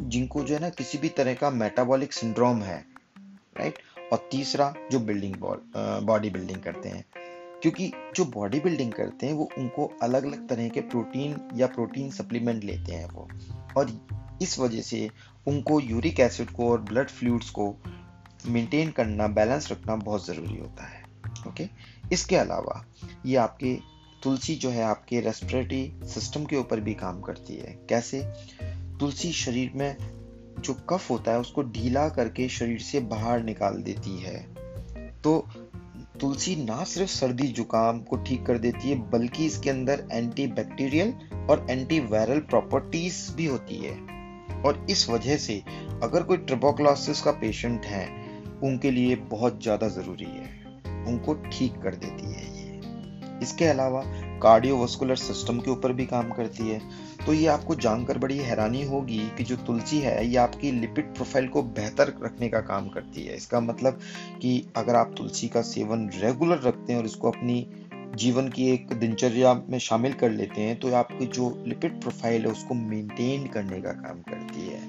जिनको 0.00 0.42
जो 0.42 0.54
है 0.54 0.60
ना, 0.60 0.68
किसी 0.70 0.98
भी 0.98 1.08
तरह 1.08 1.34
का 1.34 1.50
मेटाबॉलिक 1.52 2.12
सिंड्रोम 2.12 2.62
है 2.62 2.84
राइट 3.58 3.78
और 4.12 4.28
तीसरा 4.30 4.74
जो 4.90 5.00
बिल्डिंग 5.00 5.34
बॉडी 6.06 6.30
बिल्डिंग 6.30 6.62
करते 6.62 6.88
हैं। 6.88 7.04
क्योंकि 7.62 7.92
जो 8.16 8.24
बॉडी 8.24 8.60
बिल्डिंग 8.60 8.92
करते 8.92 9.26
हैं, 9.26 9.32
वो 9.32 9.50
उनको 9.58 9.92
अलग 10.02 10.24
अलग 10.24 10.48
तरह 10.48 10.68
के 10.68 10.80
प्रोटीन 10.80 11.48
या 11.54 11.66
प्रोटीन 11.66 12.10
सप्लीमेंट 12.10 12.64
लेते 12.64 12.92
हैं 12.92 13.08
वो। 13.08 13.28
और 13.76 14.06
इस 14.42 14.58
वजह 14.58 14.82
से 14.82 15.10
उनको 15.46 15.80
यूरिक 15.80 16.20
एसिड 16.20 16.50
को 16.50 16.70
और 16.70 16.80
ब्लड 16.80 17.08
फ्लूड्स 17.08 17.50
को 17.50 17.76
मेंटेन 18.46 18.90
करना 18.90 19.26
बैलेंस 19.26 19.72
रखना 19.72 19.96
बहुत 19.96 20.26
ज़रूरी 20.26 20.56
होता 20.56 20.84
है। 20.84 21.02
ओके 21.48 21.68
इसके 22.12 22.36
अलावा 22.36 22.84
ये 23.26 23.36
आपके 23.36 23.78
तुलसी 24.22 24.54
जो 24.54 24.70
है, 24.70 24.82
आपके 24.82 25.20
रेस्पिरेटरी 25.20 25.92
सिस्टम 26.04 26.44
के 26.44 26.56
ऊपर 26.56 26.80
भी 26.80 26.94
काम 26.94 27.20
करती 27.20 27.56
है। 27.56 27.86
कैसे? 27.88 28.20
तुलसी 29.00 29.32
शरीर 29.32 29.72
में 29.74 30.17
जो 30.60 30.74
कफ 30.74 31.10
होता 31.10 31.32
है 31.32 31.40
उसको 31.40 31.62
ढीला 31.62 32.08
करके 32.08 32.48
शरीर 32.48 32.78
से 32.78 33.00
बाहर 33.00 33.42
निकाल 33.42 33.74
देती 33.74 34.18
है। 34.18 34.36
तो 35.24 35.48
तुलसी 36.20 36.56
ना 36.56 36.84
सिर्फ़ 36.84 37.10
सर्दी 37.10 37.48
जुकाम 37.48 38.00
को 38.00 38.16
ठीक 38.16 38.46
कर 38.46 38.58
देती 38.58 38.90
है, 38.90 39.10
बल्कि 39.10 39.46
इसके 39.46 39.70
अंदर 39.70 40.08
एंटी 40.12 40.46
बैक्टीरियल 40.46 41.14
और 41.50 41.66
एंटी 41.70 42.00
वायरल 42.00 42.40
प्रॉपर्टीज़ 42.40 43.32
भी 43.32 43.46
होती 43.46 43.76
है। 43.76 43.92
और 44.62 44.86
इस 44.90 45.08
वजह 45.10 45.36
से 45.36 45.62
अगर 46.02 46.22
कोई 46.22 46.36
ट्रिबोक्लोसिस 46.36 47.20
का 47.20 47.30
पेशेंट 47.30 47.84
है, 47.84 48.06
उनके 48.64 48.90
लिए 48.90 49.16
बहुत 49.16 49.62
ज़्यादा 49.62 49.88
ज़रूरी 49.88 50.24
है। 50.24 50.56
उनको 51.06 51.34
ठीक 51.34 51.78
कर 51.82 51.94
देती 51.94 52.32
है 52.32 52.46
ये। 52.56 52.80
इसके 53.42 53.64
अलावा 53.64 54.02
कार्डियोवास्कुलर 54.38 55.16
सिस्टम 55.16 55.58
के 55.58 55.70
ऊपर 55.70 55.92
भी 55.92 56.06
काम 56.06 56.30
करती 56.32 56.68
है। 56.68 56.80
तो 57.26 57.32
ये 57.32 57.46
आपको 57.46 57.74
जानकर 57.76 58.18
बड़ी 58.18 58.38
हैरानी 58.38 58.82
होगी 58.84 59.18
कि 59.36 59.44
जो 59.44 59.56
तुलसी 59.56 59.98
है, 59.98 60.26
ये 60.26 60.36
आपकी 60.36 60.70
लिपिड 60.72 61.14
प्रोफ़ाइल 61.14 61.48
को 61.48 61.62
बेहतर 61.62 62.14
रखने 62.22 62.48
का 62.48 62.60
काम 62.60 62.88
करती 62.88 63.24
है। 63.24 63.36
इसका 63.36 63.60
मतलब 63.60 64.00
कि 64.42 64.62
अगर 64.76 64.96
आप 64.96 65.14
तुलसी 65.18 65.48
का 65.48 65.62
सेवन 65.64 66.08
रेगुलर 66.14 66.60
रखते 66.60 66.92
हैं 66.92 67.00
और 67.00 67.06
इसको 67.06 67.30
अपनी 67.30 67.66
जीवन 68.16 68.48
की 68.48 68.68
एक 68.70 68.92
दिनचर्या 68.94 69.52
में 69.68 69.78
शामिल 69.78 70.12
कर 70.12 70.30
लेते 70.30 70.60
हैं 70.60 70.78
तो 70.80 70.92
आपकी 70.94 71.26
जो 71.28 71.50
लिपिड 71.66 72.00
प्रोफ़ाइल 72.00 72.42
है, 72.42 72.52
उसको 72.52 72.74
मेंटेन 72.74 73.46
करने 73.46 73.80
का 73.80 73.92
काम 73.92 74.22
करती 74.22 74.66
है। 74.68 74.80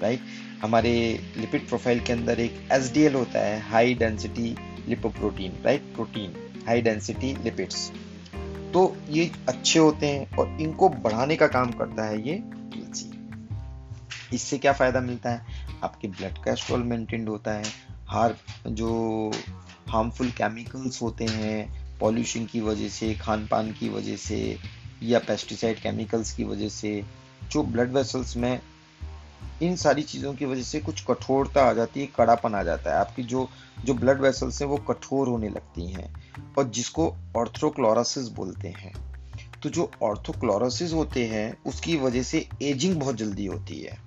राइट 0.00 0.20
हमारे 0.62 0.92
लिपिड 1.36 1.66
प्रोफ़ाइल 1.68 2.00
के 2.00 2.12
अंदर 2.12 2.40
एक 2.40 2.60
एस 2.72 2.92
होता 3.14 3.40
है 3.40 3.60
high 3.60 3.94
density 3.94 4.54
lipoprotein 4.88 5.52
right 5.64 5.82
protein 5.94 6.34
high 6.66 6.82
density 6.82 7.36
lipids 7.44 7.90
तो 8.72 8.96
ये 9.08 9.32
अच्छे 9.48 9.78
होते 9.78 10.06
हैं 10.06 10.36
और 10.36 10.60
इनको 10.60 10.88
बढ़ाने 10.88 11.36
का 11.36 11.46
काम 11.46 11.70
करता 11.70 12.04
है 12.04 12.28
ये 12.28 12.34
तुलसी। 12.34 13.10
इससे 14.36 14.58
क्या 14.58 14.72
फ़ायदा 14.72 15.00
मिलता 15.00 15.30
है? 15.30 15.46
आपके 15.84 16.08
ब्लड 16.08 16.38
कैस्ट्रोल 16.44 16.82
मेंटेन 16.82 17.28
होता 17.28 17.50
है। 17.50 17.64
हार 18.06 18.36
जो 18.66 19.32
हार्मफुल 19.88 20.30
केमिकल्स 20.30 21.02
होते 21.02 21.24
हैं 21.24 21.80
पॉल्यूशन 21.98 22.44
की 22.44 22.60
वजह 22.60 22.88
से 22.88 23.14
खान 23.14 23.46
पान 23.46 23.72
की 23.72 23.88
वजह 23.88 24.16
से, 24.16 24.58
या 25.02 25.18
पेस्टिसाइड 25.18 25.80
केमिकल्स 25.80 26.32
की 26.32 26.44
वजह 26.44 26.68
से, 26.68 27.04
जो 27.50 27.62
ब्लड 27.62 27.92
वेसल्स 27.92 28.36
में 28.36 28.60
इन 29.62 29.76
सारी 29.76 30.02
चीज़ों 30.02 30.34
की 30.34 30.44
वजह 30.44 30.62
से 30.62 30.80
कुछ 30.80 31.04
कठोरता 31.04 31.64
आ 31.64 31.72
जाती 31.72 32.00
है, 32.00 32.06
कड़ापन 32.06 32.54
आ 32.54 32.62
जाता 32.62 32.90
है। 32.90 32.96
आपकी 32.96 33.22
जो 33.22 33.48
जो 33.84 33.94
ब्लड 33.94 34.20
वेसल्स 34.20 34.62
हैं 34.62 34.68
वो 34.68 34.76
कठोर 34.76 35.28
होने 35.28 35.48
लगती 35.48 35.92
हैं। 35.92 36.29
और 36.58 36.70
जिसको 36.70 37.16
ऑर्थोक्लोरोसिस 37.36 38.28
बोलते 38.28 38.68
हैं। 38.68 38.92
तो 39.62 39.68
जो 39.68 39.90
ऑर्थोक्लोरोसिस 40.02 40.92
होते 40.92 41.26
हैं, 41.26 41.56
उसकी 41.66 41.96
वजह 41.96 42.22
से 42.22 42.48
एजिंग 42.62 42.96
बहुत 42.96 43.16
जल्दी 43.16 43.46
होती 43.46 43.80
है। 43.80 43.98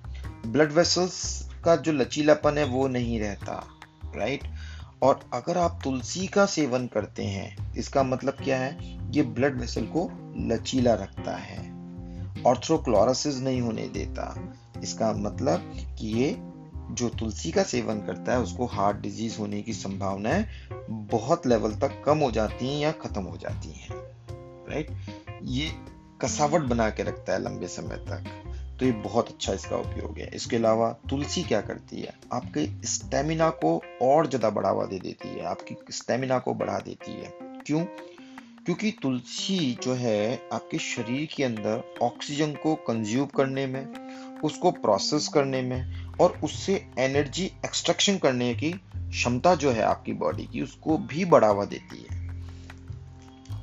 ब्लड 0.46 0.72
वेसल्स 0.72 1.48
का 1.64 1.76
जो 1.76 1.92
लचीलापन 1.92 2.58
है, 2.58 2.64
वो 2.64 2.88
नहीं 2.88 3.20
रहता 3.20 3.66
राइट 4.16 4.44
और 5.02 5.30
अगर 5.32 5.58
आप 5.58 5.80
तुलसी 5.84 6.26
का 6.26 6.46
सेवन 6.46 6.86
करते 6.86 7.24
हैं, 7.24 7.74
इसका 7.74 8.02
मतलब 8.02 8.32
क्या 8.32 8.58
है? 8.58 8.98
ये 9.12 9.22
ब्लड 9.22 9.60
वेसल 9.60 9.84
को 9.84 10.10
लचीला 10.36 10.94
रखता 10.94 11.36
है। 11.36 11.74
ऑर्थ्रोक्लोरोसिस 12.46 13.36
नहीं 13.36 13.60
होने 13.60 13.88
देता। 13.88 14.54
इसका 14.82 15.12
मतलब 15.12 15.72
कि 15.98 16.06
ये 16.06 16.53
जो 16.90 17.08
तुलसी 17.08 17.50
का 17.50 17.62
सेवन 17.62 18.00
करता 18.00 18.32
है, 18.32 18.40
उसको 18.40 18.66
हार्ट 18.66 18.96
डिज़ीज़ 18.96 19.38
होने 19.38 19.62
की 19.62 19.72
संभावनाएँ 19.72 20.46
बहुत 20.90 21.46
लेवल 21.46 21.72
तक 21.72 22.02
कम 22.06 22.18
हो 22.18 22.30
जाती 22.30 22.68
हैं 22.68 22.80
या 22.80 22.92
खत्म 22.92 23.22
हो 23.22 23.36
जाती 23.36 23.72
हैं 23.72 23.88
राइट 24.70 24.96
ये 25.42 25.72
कसावट 26.22 26.60
बना 26.60 26.90
के 26.90 27.02
रखता 27.02 27.32
है 27.32 27.42
लंबे 27.42 27.66
समय 27.66 27.96
तक। 27.96 28.24
तो 28.80 28.86
ये 28.86 28.92
बहुत 28.92 29.28
अच्छा 29.28 29.52
इसका 29.52 29.76
उपयोग 29.76 30.18
है। 30.18 30.30
इसके 30.34 30.56
अलावा 30.56 30.92
तुलसी 31.10 31.42
क्या 31.42 31.60
करती 31.60 32.00
है? 32.00 32.14
आपके 32.32 32.86
स्टेमिना 32.86 33.50
को 33.50 33.82
और 34.02 34.26
ज़्यादा 34.26 34.50
बढ़ावा 34.50 34.84
दे 34.84 34.98
देती 34.98 35.28
है। 35.28 35.44
आपकी 35.44 35.76
स्टेमिना 35.90 36.38
को 36.38 36.54
बढ़ा 36.54 36.78
देती 36.78 37.12
है। 37.12 37.32
क्यों? 37.66 37.84
क्योंकि 38.64 38.90
तुलसी 39.02 39.78
जो 39.82 39.94
है, 39.94 40.48
आपके 40.52 40.78
शरीर 40.78 41.28
के 41.36 41.44
अंदर 41.44 41.98
ऑक्सीजन 42.02 42.52
को 42.52 42.74
कंज्यूम 42.74 43.26
करने 43.26 43.66
में 43.66 44.03
उसको 44.44 44.70
प्रोसेस 44.70 45.28
करने 45.28 45.62
में 45.62 46.04
और 46.20 46.38
उससे 46.44 46.74
एनर्जी 46.98 47.44
एक्सट्रैक्शन 47.44 48.18
करने 48.18 48.54
की 48.54 48.70
क्षमता 48.96 49.54
जो 49.54 49.70
है 49.70 49.82
आपकी 49.82 50.12
बॉडी 50.12 50.44
की, 50.44 50.60
उसको 50.60 50.98
भी 50.98 51.24
बढ़ावा 51.24 51.64
देती 51.64 52.06
है। 52.10 52.22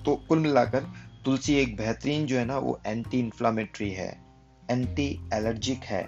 तो 0.03 0.15
कुल 0.15 0.39
मिलाकर 0.39 0.85
तुलसी 1.25 1.55
एक 1.55 1.75
बेहतरीन 1.77 2.25
जो 2.25 2.37
है 2.37 2.45
ना, 2.45 2.57
वो 2.57 2.79
एंटी 2.85 3.19
इंफ्लामेटरी 3.19 3.89
है 3.91 4.21
एंटी 4.71 5.07
एलर्जिक 5.33 5.83
है 5.83 6.03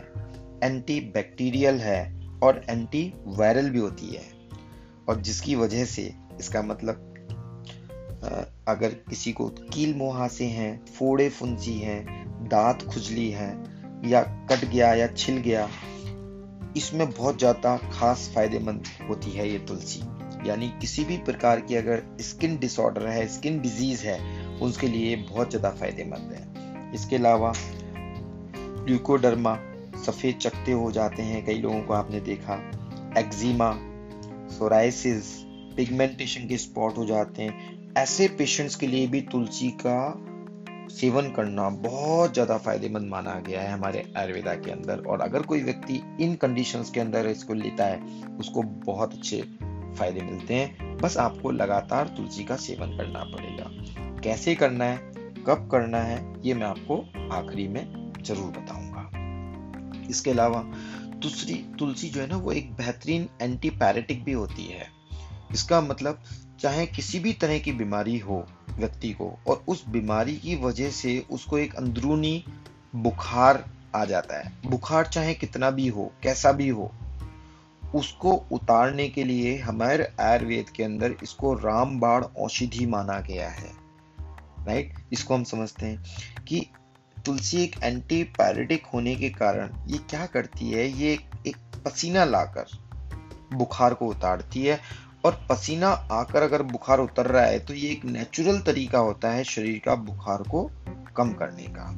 एंटी 0.64 1.00
बैक्टीरियल 1.00 1.80
है 1.80 2.30
और 2.44 2.66
एंटी 2.70 3.14
वायरल 3.26 3.70
भी 3.70 3.80
होती 3.80 4.08
है। 4.08 4.32
और 5.10 5.22
जिसकी 5.22 5.56
वजह 5.56 5.86
से 5.86 6.14
इसका 6.40 6.62
मतलब 6.62 7.10
अगर 8.68 8.90
किसी 8.90 9.32
को 9.32 9.48
कील 9.48 9.94
मुहासे 9.96 10.46
हैं, 10.46 10.86
फोड़े 10.86 11.30
फुंसी 11.30 11.74
हैं, 11.74 12.06
दांत 12.48 12.84
खुजली 12.84 13.30
है 13.30 13.73
या 14.06 14.22
कट 14.50 14.66
गया 14.66 14.94
या 14.94 15.08
छिल 15.08 15.38
गया, 15.38 15.70
इसमें 16.78 17.10
बहुत 17.10 17.38
ज़्यादा 17.40 17.76
खास 17.94 18.30
फ़ायदेमंद 18.36 18.88
होती 19.10 19.32
है 19.32 19.50
ये 19.50 19.60
तुलसी। 19.60 20.00
यानी 20.50 20.68
किसी 20.82 21.04
भी 21.04 21.18
प्रकार 21.18 21.60
की 21.60 21.76
अगर 21.76 22.04
स्किन 22.22 22.58
डिसऑर्डर 22.58 23.08
है 23.08 23.28
स्किन 23.28 23.60
डिज़ीज़ 23.62 24.06
है, 24.06 24.20
उसके 24.60 24.88
लिए 24.88 25.16
बहुत 25.16 25.50
ज़्यादा 25.50 25.70
फ़ायदेमंद 25.70 26.34
है। 26.34 26.92
इसके 26.94 27.16
अलावा 27.16 27.54
ल्यूकोडर्मा 28.88 29.56
सफ़ेद 30.06 30.38
चकते 30.38 30.72
हो 30.72 30.92
जाते 30.92 31.22
हैं, 31.22 31.46
कई 31.46 31.60
लोगों 31.60 31.82
को 31.82 31.94
आपने 31.94 32.20
देखा। 32.20 32.56
एक्जिमा 33.18 33.72
सोराइसिस 34.50 35.32
पिगमेंटेशन 35.78 36.48
के 36.48 36.58
स्पॉट 36.58 36.98
हो 36.98 37.06
जाते 37.06 37.44
हैं। 37.44 37.94
ऐसे 37.98 38.28
पेशेंट्स 38.28 38.76
के 38.76 38.88
लिए 38.88 39.08
भी 39.08 39.22
तुलसी 39.22 39.70
का 39.86 39.98
सेवन 40.90 41.32
करना 41.32 41.70
बहुत 41.70 42.34
ज़्यादा 42.34 42.58
फ़ायदेमंद 42.58 43.10
माना 43.10 43.40
गया 43.40 43.62
है 43.62 43.72
हमारे 43.72 44.14
आयुर्वेदा 44.18 44.54
के 44.54 44.72
अंदर। 44.72 45.00
और 45.00 45.22
अगर 45.22 45.42
कोई 45.42 45.64
व्यक्ति 45.64 46.18
इन 46.22 46.36
कंडीशंस 46.36 46.90
के 46.90 47.00
अंदर 47.00 47.28
इसको 47.28 47.54
लेता 47.54 47.86
है, 47.86 48.02
उसको 48.40 48.64
बहुत 48.64 49.14
अच्छे 49.14 49.42
फ़ायदे 49.98 50.22
मिलते 50.22 50.54
हैं। 50.54 50.98
बस 50.98 51.18
आपको 51.18 51.52
लगातार 51.52 52.08
तुलसी 52.08 52.44
का 52.44 52.56
सेवन 52.56 52.98
करना 52.98 53.24
पड़ेगा। 53.24 53.70
कैसे 54.22 54.56
करना 54.56 54.86
है, 54.86 54.98
कब 55.48 55.70
करना 55.72 55.98
है, 55.98 56.34
ये 56.46 56.54
मैं 56.54 56.68
आपको 56.68 57.06
आखिरी 57.32 57.68
में 57.68 58.14
ज़रूर 58.24 58.52
बताऊँगा। 58.52 59.10
इसके 60.10 60.32
अलावा, 60.32 60.64
दूसरी, 61.18 61.54
तुलसी 61.80 62.10
जो 62.10 62.22
है 62.22 62.28
ना, 62.28 62.38
वो 62.38 62.52
एक 62.52 62.74
बेहतरीन 62.74 63.30
एंटीपैरेटिक 63.42 64.24
भी 64.24 64.32
होती 64.32 64.66
है। 64.66 65.03
इसका 65.54 65.82
मतलब 65.82 66.24
चाहे 66.60 66.86
किसी 66.86 67.20
भी 67.20 67.34
तरह 67.34 67.60
की 67.60 67.72
बीमारी 67.72 68.18
हो 68.18 68.46
व्यक्ति 68.78 69.12
को, 69.12 69.40
और 69.48 69.64
उस 69.68 69.84
बीमारी 69.88 70.36
की 70.38 70.56
वजह 70.56 70.90
से 70.90 71.26
उसको 71.32 71.58
एक 71.58 71.76
अंदरूनी 71.76 72.44
बुखार 72.96 73.64
आ 73.96 74.06
जाता 74.06 74.40
है। 74.40 74.54
बुखार 74.66 75.08
चाहे 75.08 75.34
कितना 75.34 75.70
भी 75.72 75.88
हो, 75.88 76.12
कैसा 76.24 76.52
भी 76.52 76.70
हो, 76.70 76.92
उसको 77.96 78.32
उतारने 78.52 79.08
के 79.10 79.24
लिए 79.24 79.58
हमारे 79.58 80.12
आयुर्वेद 80.20 80.70
के 80.70 80.84
अंदर 80.84 81.16
इसको 81.24 81.54
रामबाण 81.54 82.24
औषधि 82.24 82.86
माना 82.86 83.20
गया 83.20 83.50
है। 83.50 83.72
राइट 84.68 84.96
इसको 85.14 85.36
हम 85.36 85.44
समझते 85.44 85.86
हैं 85.86 86.46
कि 86.46 86.66
तुलसी 87.26 87.64
एक 87.64 87.76
एंटी 87.84 88.24
पैरेटिक 88.24 88.86
होने 88.86 89.16
के 89.16 89.30
कारण 89.30 89.70
ये 89.88 89.98
क्या 89.98 90.26
करती 90.26 90.72
है? 90.72 90.88
ये 91.02 91.14
एक 91.48 91.58
पसीना 91.86 92.26
लाकर 92.26 92.66
बुखार 93.54 93.94
को 93.94 94.08
उतारती 94.08 94.64
है 94.64 94.80
और 95.26 95.40
पसीना 95.50 95.90
आकर 96.12 96.44
अगर 96.44 96.62
बुखार 96.64 97.00
उतर 97.00 97.26
रहा 97.26 97.46
है 97.46 97.60
तो 97.60 97.74
ये 97.74 97.90
एक 97.90 98.06
नेचुरल 98.06 98.60
तरीका 98.60 99.00
होता 99.00 99.32
है 99.32 99.44
शरीर 99.44 99.82
का 99.86 99.96
बुखार 99.96 100.44
को 100.52 100.70
कम 101.18 101.34
करने 101.34 101.68
का 101.70 101.90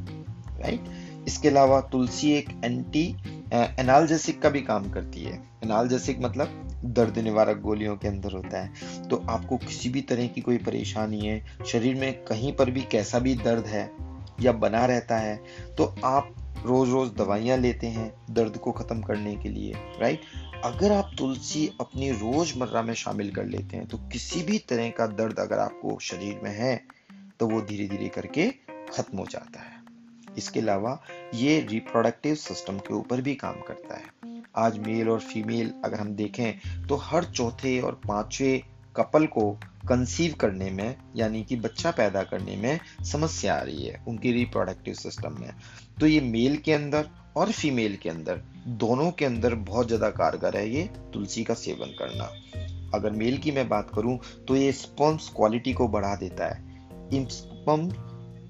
राइट 0.62 1.26
इसके 1.28 1.48
अलावा 1.48 1.80
तुलसी 1.82 2.32
एक 2.32 2.50
एंटी 2.66 3.08
एनाल्जेसिक 3.54 4.42
का 4.42 4.50
भी 4.50 4.62
काम 4.62 4.90
करती 4.92 5.24
है। 5.24 5.34
एनाल्जेसिक 5.64 6.20
मतलब 6.20 6.82
दर्द 6.86 7.18
निवारक 7.18 7.60
गोलियों 7.62 7.96
के 7.98 8.08
अंदर 8.08 8.32
होता 8.32 8.62
है। 8.62 9.08
तो 9.10 9.22
आपको 9.30 9.58
किसी 9.58 9.90
भी 9.90 10.02
तरह 10.02 10.28
की 10.28 10.42
कोई 10.42 10.58
परेशानी 10.58 11.20
है, 11.20 11.46
शरीर 11.66 11.96
में 11.96 12.24
कहीं 12.26 12.54
पर 12.54 12.72
भी 12.72 12.82
कैसा 12.82 13.20
भी 13.20 13.36
दर्द 13.36 13.66
है 13.66 13.90
या 14.42 14.52
बना 14.54 14.86
रहता 14.86 15.18
है 15.18 15.36
तो 15.78 15.96
आप 16.06 16.34
रोज 16.58 16.90
रोज 16.90 17.10
दवाइयाँ 17.14 17.58
लेते 17.58 17.88
हैं 17.88 18.12
दर्द 18.30 18.58
को 18.58 18.72
ख़त्म 18.72 19.02
करने 19.02 19.36
के 19.36 19.50
लिए 19.50 19.74
राइट 20.02 20.22
अगर 20.66 20.92
आप 20.92 21.12
तुलसी 21.18 21.68
अपनी 21.82 22.10
रोज़मर्रा 22.12 22.82
में 22.82 22.94
शामिल 22.94 23.32
कर 23.32 23.46
लेते 23.46 23.78
हैं 23.78 23.88
तो 23.88 23.98
किसी 24.12 24.42
भी 24.44 24.58
तरह 24.70 24.90
का 24.90 25.08
दर्द 25.08 25.40
अगर 25.40 25.60
आपको 25.60 25.98
शरीर 26.02 26.40
में 26.44 26.52
है 26.52 26.76
तो 27.40 27.48
वो 27.48 27.62
धीरे 27.62 27.88
धीरे 27.88 28.08
करके 28.10 28.48
ख़त्म 28.90 29.18
हो 29.18 29.26
जाता 29.26 29.60
है। 29.60 29.74
इसके 30.38 30.60
अलावा 30.60 31.00
ये 31.34 31.60
रिप्रोडक्टिव 31.70 32.36
सिस्टम 32.36 32.78
के 32.78 32.94
ऊपर 32.94 33.22
भी 33.22 33.36
काम 33.36 33.60
करता 33.62 33.96
है। 33.96 34.44
आज 34.58 34.78
मेल 34.80 35.10
और 35.10 35.20
फीमेल 35.20 35.74
अगर 35.86 36.00
हम 36.00 36.10
देखें 36.16 36.88
तो 36.88 36.96
हर 36.96 37.24
चौथे 37.24 37.80
और 37.82 38.00
पांचवे 38.08 38.62
कपल 38.96 39.26
को 39.28 39.52
कंसीव 39.90 40.34
करने 40.40 40.70
में, 40.72 40.96
यानी 41.16 41.44
कि 41.44 41.56
बच्चा 41.56 41.92
पैदा 41.92 42.24
करने 42.24 42.56
में 42.56 42.80
समस्या 43.06 43.56
आ 43.56 43.62
रही 43.62 43.86
है 43.86 44.04
उनकी 44.08 44.32
रिप्रोडक्टिव 44.32 44.94
सिस्टम 44.94 45.40
में। 45.40 45.50
तो 46.00 46.08
ये 46.08 46.22
मेल 46.22 46.58
के 46.58 46.74
अंदर 46.74 47.10
और 47.38 47.52
फीमेल 47.52 47.96
के 47.96 48.10
अंदर, 48.10 48.42
दोनों 48.68 49.10
के 49.12 49.26
अंदर 49.26 49.56
बहुत 49.56 49.88
ज़्यादा 49.88 50.10
कारगर 50.12 50.58
है 50.58 50.70
ये 50.70 50.84
तुलसी 51.14 51.44
का 51.44 51.54
सेवन 51.56 51.96
करना। 52.00 52.30
अगर 52.94 53.12
मेल 53.12 53.38
की 53.38 53.52
मैं 53.52 53.68
बात 53.70 53.92
करूँ 53.96 54.18
तो 54.48 54.56
ये 54.56 54.72
स्पम्स 54.74 55.30
क्वालिटी 55.36 55.74
को 55.74 55.88
बढ़ा 55.88 56.16
देता 56.16 56.54
है। 56.54 56.74
स्पम 57.30 57.90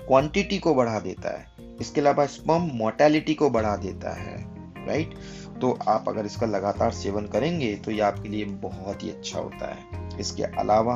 क्वांटिटी 0.01 0.57
को 0.59 0.73
बढ़ा 0.75 0.99
देता 0.99 1.29
है। 1.29 1.53
इसके 1.81 2.01
अलावा 2.01 2.25
स्पम 2.25 2.69
मोर्टेलिटी 2.73 3.33
को 3.33 3.49
बढ़ा 3.49 3.75
देता 3.77 4.13
है 4.13 4.37
राइट 4.87 5.13
तो 5.61 5.77
आप 5.87 6.05
अगर 6.07 6.25
इसका 6.25 6.45
लगातार 6.45 6.91
सेवन 6.91 7.25
करेंगे 7.25 7.75
तो 7.75 7.91
ये 7.91 7.99
आपके 8.01 8.29
लिए 8.29 8.45
बहुत 8.45 9.03
ही 9.03 9.09
अच्छा 9.09 9.39
होता 9.39 9.73
है। 9.73 10.19
इसके 10.19 10.43
अलावा 10.43 10.95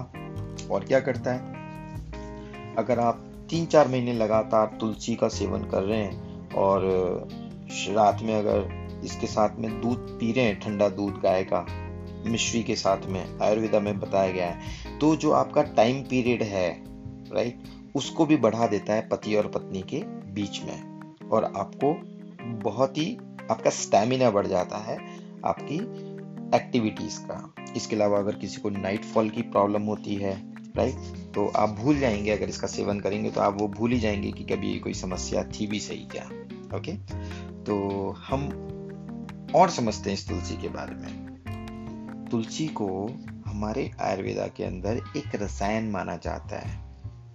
और 0.72 0.84
क्या 0.84 1.00
करता 1.00 1.34
है? 1.34 1.58
अगर 2.76 3.00
आप 3.00 3.26
तीन 3.50 3.66
चार 3.66 3.88
महीने 3.88 4.14
लगातार 4.14 4.78
तुलसी 4.80 5.16
का 5.16 5.28
सेवन 5.28 5.64
कर 5.64 5.84
रहे 5.84 6.00
हैं 6.00 6.52
और 6.54 6.82
रात 7.90 8.22
में 8.22 8.36
अगर 8.36 9.02
इसके 9.06 9.28
साथ 9.28 9.56
में 9.58 9.82
दूध 9.82 9.98
पी 10.20 10.32
रहे 10.32 10.46
हैं, 10.46 10.60
ठंडा 10.60 10.90
दूध 10.90 11.20
गाय 11.22 11.44
का, 11.44 11.66
मिश्री 12.26 12.64
के 12.64 12.76
साथ 12.76 13.06
में, 13.06 13.40
आयुर्वेदा 13.42 13.80
में 13.80 14.00
बताया 14.00 14.32
गया 14.32 14.48
है 14.48 14.98
तो 15.00 15.16
जो 15.16 15.32
आपका 15.32 15.62
टाइम 15.64 16.02
पीरियड 16.04 16.44
है, 16.44 16.70
राइट, 17.34 17.64
उसको 17.96 18.26
भी 18.26 18.38
बढ़ा 18.38 18.68
देता 18.68 18.94
है 18.94 19.08
पति 19.08 19.36
और 19.36 19.48
पत्नी 19.48 19.82
के 19.82 20.04
बीच 20.34 20.62
में। 20.64 21.30
और 21.30 21.44
आपको 21.58 21.94
बहुत 22.64 22.98
ही 22.98 23.18
आपका 23.52 23.70
स्टेमिना 23.70 24.30
बढ़ 24.30 24.48
जाता 24.48 24.78
है 24.78 24.98
आपकी 25.46 25.76
एक्टिविटीज़ 26.58 27.20
का। 27.20 27.54
इसके 27.76 27.96
अलावा 27.96 28.20
अगर 28.20 28.36
किसी 28.36 28.62
को 28.62 28.70
नाइट 28.70 29.06
फॉल 29.06 29.30
की 29.30 29.42
प्रॉब्लम 29.42 29.82
होती 29.82 30.16
है, 30.16 30.54
राइट 30.76 30.96
तो 31.36 31.48
आप 31.48 31.70
भूल 31.70 32.00
जाएँगे, 32.00 32.32
अगर 32.32 32.50
इसका 32.50 32.68
सेवन 32.68 33.00
करेंगे 33.00 33.32
तो 33.32 33.42
आप 33.42 33.62
वो 33.62 33.68
भूल 33.68 33.92
ही 33.92 34.00
जाएँगे 34.00 34.32
कि 34.32 34.44
कभी 34.44 34.80
कोई 34.80 34.94
समस्या 34.94 35.44
थी 35.44 35.68
भी 35.68 35.80
सही 35.80 36.08
क्या, 36.16 36.26
ओके? 36.78 36.94
तो 37.64 38.10
हम 38.18 38.42
और 39.56 39.70
समझते 39.70 40.10
हैं 40.10 40.18
इस 40.18 40.28
तुलसी 40.28 40.58
के 40.58 40.68
बारे 40.68 40.96
में। 40.96 42.28
तुलसी 42.32 42.68
को 42.68 43.10
हमारे 43.46 43.92
आयुर्वेदा 44.02 44.48
के 44.48 44.64
अंदर 44.64 45.02
एक 45.18 45.36
रसायन 45.36 45.90
माना 45.90 46.16
जाता 46.16 46.60
है। 46.60 46.80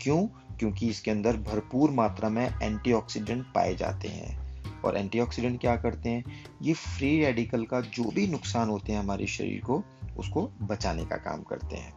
क्यों? 0.01 0.27
क्योंकि 0.57 0.89
इसके 0.89 1.11
अंदर 1.11 1.37
भरपूर 1.37 1.91
मात्रा 1.91 2.29
में 2.29 2.55
एंटीऑक्सीडेंट 2.63 3.45
पाए 3.45 3.75
जाते 3.75 4.09
हैं। 4.09 4.44
और 4.85 4.97
एंटीऑक्सीडेंट 4.97 5.61
क्या 5.61 5.77
करते 5.77 6.09
हैं? 6.09 6.25
ये 6.63 6.73
फ्री 6.75 7.25
रेडिकल 7.25 7.65
का 7.65 7.81
जो 7.81 8.11
भी 8.11 8.27
नुकसान 8.27 8.69
होते 8.69 8.93
हैं 8.93 8.99
हमारे 8.99 9.27
शरीर 9.27 9.61
को, 9.61 9.83
उसको 10.19 10.51
बचाने 10.63 11.05
का 11.05 11.17
काम 11.17 11.43
करते 11.43 11.77
हैं। 11.77 11.93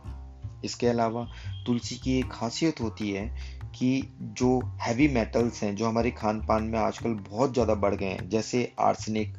इसके 0.65 0.87
अलावा 0.87 1.27
तुलसी 1.65 1.95
की 1.95 2.17
एक 2.19 2.31
खासियत 2.31 2.81
होती 2.81 3.11
है 3.11 3.27
कि 3.75 4.17
जो 4.19 4.59
हैवी 4.81 5.07
मेटल्स 5.07 5.63
हैं, 5.63 5.75
जो 5.75 5.87
हमारे 5.87 6.11
खान 6.11 6.39
पान 6.41 6.63
में 6.63 6.79
आजकल 6.79 7.13
बहुत 7.29 7.53
ज़्यादा 7.53 7.75
बढ़ 7.75 7.95
गए 7.95 8.05
हैं, 8.05 8.29
जैसे 8.29 8.71
आर्सनिक 8.79 9.37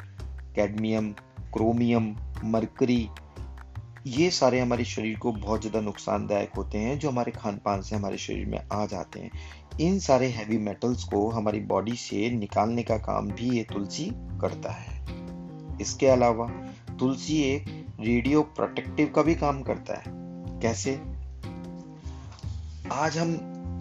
कैडमियम 0.57 1.13
क्रोमियम 1.53 2.15
मरकरी 2.45 3.09
ये 4.07 4.31
सारे 4.31 4.61
हमारे 4.61 4.85
शरीर 4.85 5.19
को 5.19 5.33
बहुत 5.33 5.61
ज़्यादा 5.61 5.81
नुकसानदायक 5.81 6.53
होते 6.57 6.79
हैं, 6.79 6.99
जो 6.99 7.11
हमारे 7.11 7.33
खान 7.33 7.57
पान 7.57 7.83
से 7.83 7.97
हमारे 7.97 8.19
शरीर 8.19 8.47
में 8.47 8.59
आ 8.73 8.87
जाते 8.87 9.21
हैं। 9.21 9.31
इन 9.81 9.99
सारे 9.99 10.27
हैवी 10.27 10.59
मेटल्स 10.59 11.05
को 11.05 11.31
हमारी 11.31 11.61
बॉडी 11.61 11.93
से 11.93 12.31
निकालने 12.31 12.83
का 12.83 12.97
काम 12.97 13.29
भी 13.29 13.57
ये 13.57 13.63
तुलसी 13.63 14.11
करता 14.15 14.73
है। 14.73 15.05
इसके 15.81 16.07
अलावा 16.07 16.47
तुलसी 16.99 17.43
एक 17.43 17.87
रेडियो 18.01 18.43
प्रोटेक्टिव 18.43 19.13
का 19.17 19.23
भी 19.23 19.35
काम 19.35 19.63
करता 19.63 19.99
है। 19.99 20.05
कैसे? 20.61 21.01
आज 22.93 23.19
हम 23.19 23.39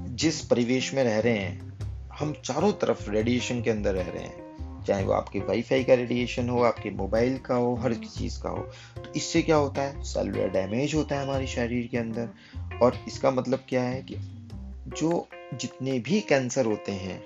जिस 0.10 0.42
परिवेश 0.42 0.94
में 0.94 1.04
रह 1.04 1.20
रहे 1.20 1.38
हैं, 1.38 1.80
हम 2.20 2.34
चारों 2.46 2.72
तरफ़ 2.72 3.12
रेडिएशन 3.12 3.62
के 3.62 3.70
अंदर 3.70 3.94
रह 3.94 4.08
रहे 4.08 4.24
हैं। 4.24 4.84
चाहे 4.86 5.04
वो 5.04 5.12
आपके 5.12 5.40
वाईफाई 5.40 5.84
का 5.84 5.94
रेडिएशन 5.94 6.50
हो, 6.50 6.62
आपके 6.62 6.90
मोबाइल 6.90 7.38
का 7.38 7.56
हो, 7.56 7.76
हर 7.76 7.94
चीज़ 7.94 8.42
का 8.42 8.50
हो 8.50 8.68
तो 8.98 9.14
इससे 9.16 9.42
क्या 9.42 9.56
होता 9.56 9.82
है? 9.82 10.04
सेलुलर 10.04 10.50
डैमेज 10.50 10.96
होता 10.96 11.16
है 11.16 11.24
हमारे 11.24 11.48
शरीर 11.48 11.88
के 11.88 11.98
अंदर। 11.98 12.30
और 12.82 13.00
इसका 13.08 13.32
मतलब 13.32 13.60
क्या 13.70 13.84
है 13.84 14.02
कि 14.02 14.16
जो 14.88 15.28
जितने 15.54 16.00
भी 16.00 16.22
कैंसर 16.22 16.66
होते 16.66 16.92
हैं, 16.92 17.26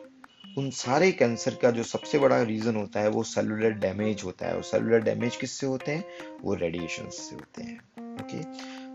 उन 0.57 0.69
सारे 0.69 1.11
कैंसर 1.11 1.55
का 1.55 1.71
जो 1.71 1.83
सबसे 1.83 2.19
बड़ा 2.19 2.41
रीज़न 2.41 2.75
होता 2.75 2.99
है, 2.99 3.09
वो 3.09 3.23
सेलुलर 3.23 3.71
डैमेज 3.71 4.21
होता 4.25 4.47
है। 4.47 4.55
और 4.55 4.63
सेलुलर 4.63 4.99
डैमेज 4.99 5.35
किससे 5.35 5.67
होते 5.67 5.91
हैं? 5.91 6.05
वो 6.43 6.53
रेडिएशन 6.53 7.09
से 7.09 7.35
होते 7.35 7.63
हैं। 7.63 7.79
ओके 8.15 8.43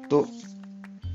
तो 0.08 0.22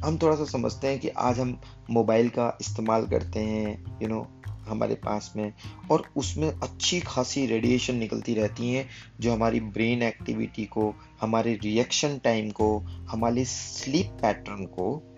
हम 0.07 0.17
थोड़ा 0.17 0.35
सा 0.35 0.45
समझते 0.45 0.87
हैं 0.87 0.99
कि 0.99 1.09
आज 1.09 1.39
हम 1.39 1.61
मोबाइल 1.89 2.29
का 2.29 2.57
इस्तेमाल 2.61 3.07
करते 3.07 3.39
हैं 3.39 3.99
यू 4.01 4.07
नो 4.07 4.41
हमारे 4.47 4.95
पास 4.95 5.33
में। 5.35 5.53
और 5.91 6.11
उसमें 6.15 6.49
अच्छी 6.51 6.99
खासी 6.99 7.45
रेडिएशन 7.45 7.95
निकलती 7.95 8.33
रहती 8.33 8.73
हैं, 8.73 8.89
जो 9.19 9.33
हमारी 9.33 9.59
ब्रेन 9.59 10.03
एक्टिविटी 10.03 10.65
को, 10.65 10.95
हमारे 11.21 11.59
रिएक्शन 11.63 12.17
टाइम 12.17 12.49
को, 12.49 12.79
हमारे 12.79 13.45
स्लीप 13.45 14.07
पैटर्न 14.21 14.65
को 14.65 15.10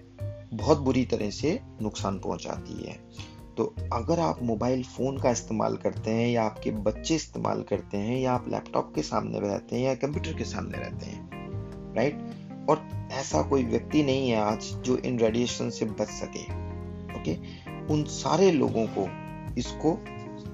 बहुत 0.54 0.80
बुरी 0.80 1.04
तरह 1.06 1.30
से 1.30 1.60
नुकसान 1.82 2.20
पहुंचाती 2.20 2.84
है। 2.84 2.98
तो 3.58 3.64
अगर 3.94 4.20
आप 4.20 4.40
मोबाइल 4.44 4.84
फ़ोन 4.84 5.18
का 5.18 5.32
इस्तेमाल 5.32 5.76
करते 5.78 6.12
हैं 6.12 6.28
या 6.30 6.44
आपके 6.44 6.72
बच्चे 6.72 7.16
इस्तेमाल 7.16 7.62
करते 7.62 7.98
हैं 7.98 8.20
या 8.20 8.34
आप 8.34 8.46
लैपटॉप 8.50 8.92
के 8.96 9.02
सामने 9.02 9.40
रहते 9.40 9.76
हैं 9.76 9.84
या 9.84 9.94
कंप्यूटर 9.96 10.38
के 10.38 10.44
सामने 10.44 10.78
रहते 10.78 11.06
हैं 11.06 11.94
राइट 11.96 12.70
और 12.70 12.88
ऐसा 13.12 13.42
कोई 13.42 13.64
व्यक्ति 13.64 14.04
नहीं 14.04 14.30
है 14.30 14.40
आज 14.42 14.72
जो 14.86 14.98
इन 14.98 15.20
रेडिएशन 15.20 15.70
से 15.70 15.86
बच 15.86 16.10
सके 16.12 16.44
ओके 17.20 17.38
उन 17.94 18.04
सारे 18.12 18.52
लोगों 18.52 18.86
को 18.98 19.08
इसको 19.58 19.92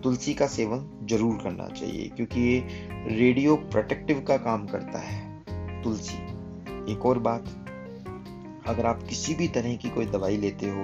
तुलसी 0.03 0.33
का 0.33 0.47
सेवन 0.47 1.07
ज़रूर 1.09 1.35
करना 1.43 1.67
चाहिए, 1.67 2.07
क्योंकि 2.07 2.41
ये 2.41 2.59
रेडियो 3.17 3.55
प्रोटेक्टिव 3.55 4.19
का 4.19 4.37
काम 4.37 4.65
करता 4.67 4.99
है, 4.99 5.81
तुलसी। 5.83 6.17
एक 6.91 7.05
और 7.05 7.19
बात 7.19 7.45
अगर 8.69 8.85
आप 8.85 9.03
किसी 9.03 9.33
भी 9.35 9.47
तरह 9.49 9.75
की 9.75 9.89
कोई 9.89 10.05
दवाई 10.07 10.37
लेते 10.37 10.69
हो 10.69 10.83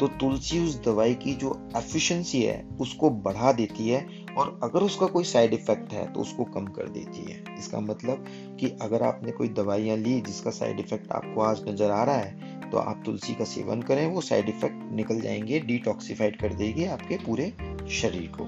तो 0.00 0.06
तुलसी 0.20 0.58
उस 0.60 0.74
दवाई 0.84 1.14
की 1.14 1.34
जो 1.34 1.54
एफिशिएंसी 1.76 2.40
है, 2.42 2.62
उसको 2.80 3.10
बढ़ा 3.10 3.52
देती 3.52 3.88
है 3.88 4.00
और 4.38 4.58
अगर 4.62 4.82
उसका 4.82 5.06
कोई 5.06 5.24
साइड 5.24 5.54
इफ़ेक्ट 5.54 5.92
है 5.92 6.06
तो 6.12 6.20
उसको 6.20 6.44
कम 6.44 6.66
कर 6.68 6.88
देती 6.88 7.22
है। 7.22 7.42
इसका 7.58 7.80
मतलब 7.80 8.24
कि 8.60 8.68
अगर 8.82 9.02
आपने 9.02 9.32
कोई 9.32 9.48
दवाइयाँ 9.50 9.96
ली 9.96 10.20
जिसका 10.20 10.50
साइड 10.52 10.80
इफ़ेक्ट 10.80 11.12
आपको 11.12 11.42
आज 11.42 11.62
नज़र 11.68 11.90
आ 11.90 12.02
रहा 12.04 12.16
है 12.16 12.70
तो 12.70 12.78
आप 12.78 13.02
तुलसी 13.06 13.34
का 13.34 13.44
सेवन 13.44 13.82
करें, 13.82 14.06
वो 14.06 14.20
साइड 14.20 14.48
इफ़ेक्ट 14.48 14.92
निकल 14.92 15.20
जाएँगे 15.20 15.60
डिटॉक्सीफाइड 15.62 16.40
कर 16.40 16.54
देगी 16.54 16.84
आपके 16.86 17.16
पूरे 17.16 17.52
शरीर 17.92 18.30
को। 18.36 18.44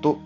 तो 0.00 0.18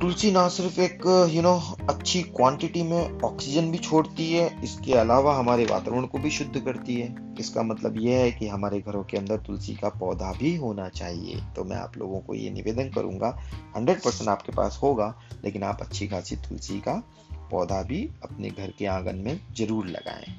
तुलसी 0.00 0.30
ना 0.32 0.48
सिर्फ़ 0.48 0.80
एक 0.80 1.02
यू 1.30 1.42
नो 1.42 1.76
अच्छी 1.90 2.22
क्वांटिटी 2.22 2.82
में 2.82 3.20
ऑक्सीजन 3.20 3.70
भी 3.70 3.78
छोड़ती 3.78 4.32
है, 4.32 4.62
इसके 4.64 4.92
अलावा 4.92 5.34
हमारे 5.36 5.64
वातावरण 5.64 6.06
को 6.06 6.18
भी 6.18 6.30
शुद्ध 6.30 6.60
करती 6.60 6.94
है। 7.00 7.34
इसका 7.40 7.62
मतलब 7.62 7.98
यह 7.98 8.18
है 8.18 8.30
कि 8.32 8.48
हमारे 8.48 8.80
घरों 8.80 9.02
के 9.04 9.16
अंदर 9.16 9.36
तुलसी 9.36 9.74
का 9.74 9.88
पौधा 9.88 10.32
भी 10.32 10.54
होना 10.56 10.88
चाहिए। 10.88 11.40
तो 11.56 11.64
मैं 11.64 11.76
आप 11.76 11.98
लोगों 11.98 12.20
को 12.20 12.34
ये 12.34 12.50
निवेदन 12.50 12.90
करूँगा 12.90 13.36
100 13.76 14.04
परसेंट 14.04 14.28
आपके 14.28 14.52
पास 14.52 14.80
होगा, 14.82 15.14
लेकिन 15.44 15.62
आप 15.62 15.82
अच्छी 15.82 16.08
खासी 16.08 16.36
तुलसी 16.36 16.80
का 16.80 17.02
पौधा 17.50 17.82
भी 17.82 18.10
अपने 18.24 18.50
घर 18.50 18.70
के 18.70 18.86
आँगन 18.86 19.16
में 19.16 19.40
ज़रूर 19.54 19.86
लगाएँ। 19.86 20.34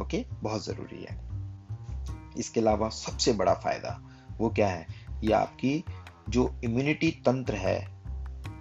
ओके? 0.00 0.24
बहुत 0.42 0.64
ज़रूरी 0.64 1.06
है। 1.10 1.20
इसके 2.38 2.60
अलावा 2.60 2.88
सबसे 2.88 3.32
बड़ा 3.32 3.54
फ़ायदा 3.54 4.00
वो 4.38 4.50
क्या 4.50 4.68
है? 4.68 4.86
ये 5.24 5.32
आपकी 5.32 5.84
जो 6.28 6.54
इम्यूनिटी 6.64 7.10
तंत्र 7.26 7.54
है 7.54 7.93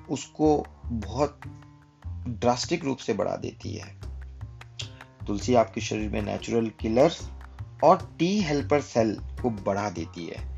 उसको 0.09 0.65
बहुत 0.87 1.39
ड्रास्टिक 2.27 2.85
रूप 2.85 2.97
से 2.97 3.13
बढ़ा 3.13 3.35
देती 3.35 3.73
है। 3.73 3.95
तुलसी 5.27 5.55
आपके 5.55 5.81
शरीर 5.81 6.09
में 6.09 6.21
नेचुरल 6.21 6.71
किलर्स 6.81 7.29
और 7.83 8.15
टी 8.19 8.41
हेल्पर 8.41 8.81
सेल 8.81 9.15
को 9.15 9.49
बढ़ा 9.49 9.89
देती 9.89 10.25
है। 10.25 10.53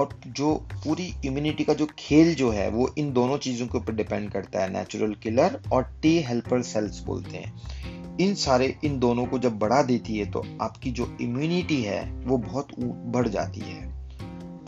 और 0.00 0.20
जो 0.26 0.54
पूरी 0.54 1.14
इम्यूनिटी 1.24 1.64
का 1.64 1.74
जो 1.74 1.86
खेल 1.98 2.34
जो 2.34 2.50
है, 2.50 2.70
वो 2.70 2.94
इन 2.98 3.12
दोनों 3.12 3.38
चीज़ों 3.38 3.66
के 3.66 3.78
ऊपर 3.78 3.94
डिपेंड 3.94 4.30
करता 4.30 4.62
है। 4.62 4.72
नेचुरल 4.72 5.14
किलर 5.14 5.62
और 5.72 5.98
टी 6.02 6.22
हेल्पर 6.22 6.62
सेल्स 6.62 7.00
बोलते 7.00 7.36
हैं। 7.36 7.56
इन 8.20 8.34
सारे, 8.34 8.78
इन 8.84 8.98
दोनों 8.98 9.26
को 9.26 9.38
जब 9.38 9.58
बढ़ा 9.58 9.82
देती 9.82 10.18
है 10.18 10.30
तो 10.30 10.44
आपकी 10.62 10.90
जो 10.90 11.16
इम्यूनिटी 11.20 11.82
है, 11.82 12.12
वो 12.12 12.38
बहुत 12.38 12.68
बढ़ 12.80 13.28
जाती 13.28 13.60
है। 13.60 13.95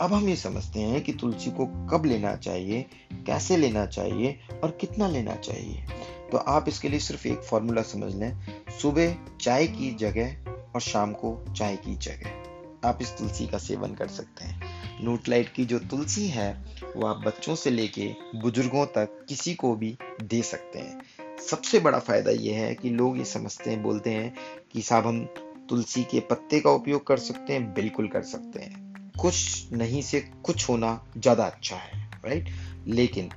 अब 0.01 0.13
हम 0.13 0.29
ये 0.29 0.35
समझते 0.35 0.79
हैं 0.79 1.01
कि 1.01 1.13
तुलसी 1.13 1.51
को 1.51 1.65
कब 1.65 2.03
लेना 2.05 2.35
चाहिए, 2.35 2.85
कैसे 3.13 3.57
लेना 3.57 3.85
चाहिए 3.85 4.39
और 4.63 4.71
कितना 4.71 5.07
लेना 5.07 5.35
चाहिए। 5.35 5.83
तो 6.31 6.37
आप 6.37 6.65
इसके 6.67 6.89
लिए 6.89 6.99
सिर्फ़ 6.99 7.27
एक 7.27 7.39
फॉर्मूला 7.39 7.81
समझ 7.81 8.15
लें। 8.15 8.37
सुबह 8.81 9.15
चाय 9.41 9.67
की 9.67 9.95
जगह 9.95 10.35
और 10.75 10.81
शाम 10.81 11.13
को 11.13 11.53
चाय 11.57 11.75
की 11.75 11.95
जगह। 11.95 12.31
आप 12.87 12.99
इस 13.01 13.09
तुलसी 13.09 13.47
का 13.47 13.57
सेवन 13.57 13.93
कर 13.93 14.07
सकते 14.07 14.45
हैं। 14.45 14.61
नूटलाइट 15.05 15.53
की 15.53 15.65
जो 15.65 15.79
तुलसी 15.79 16.27
है, 16.27 16.65
वो 16.97 17.07
आप 17.07 17.17
बच्चों 17.17 17.55
से 17.55 17.69
लेके 17.69 18.15
बुज़ुर्गों 18.35 18.85
तक 18.85 19.25
किसी 19.29 19.53
को 19.53 19.75
भी 19.75 19.97
दे 20.23 20.41
सकते 20.41 20.79
हैं। 20.79 21.01
सबसे 21.49 21.79
बड़ा 21.79 21.99
फ़ायदा 21.99 22.31
यह 22.31 22.57
है 22.59 22.75
कि 22.75 22.89
लोग 22.89 23.17
ये 23.17 23.25
समझते 23.25 23.69
हैं, 23.69 23.83
बोलते 23.83 24.09
हैं 24.09 24.35
कि 24.71 24.81
साहब 24.81 25.07
हम 25.07 25.25
तुलसी 25.69 26.03
के 26.03 26.19
पत्ते 26.19 26.59
का 26.59 26.69
उपयोग 26.69 27.07
कर 27.07 27.17
सकते 27.17 27.53
हैं, 27.53 27.73
बिल्कुल 27.73 28.07
कर 28.07 28.21
सकते 28.21 28.59
हैं। 28.59 28.88
कुछ 29.21 29.67
नहीं 29.73 30.01
से 30.01 30.19
कुछ 30.43 30.69
होना 30.69 31.03
ज़्यादा 31.17 31.45
अच्छा 31.45 31.75
है 31.75 32.11
राइट 32.25 32.49
लेकिन 32.87 33.29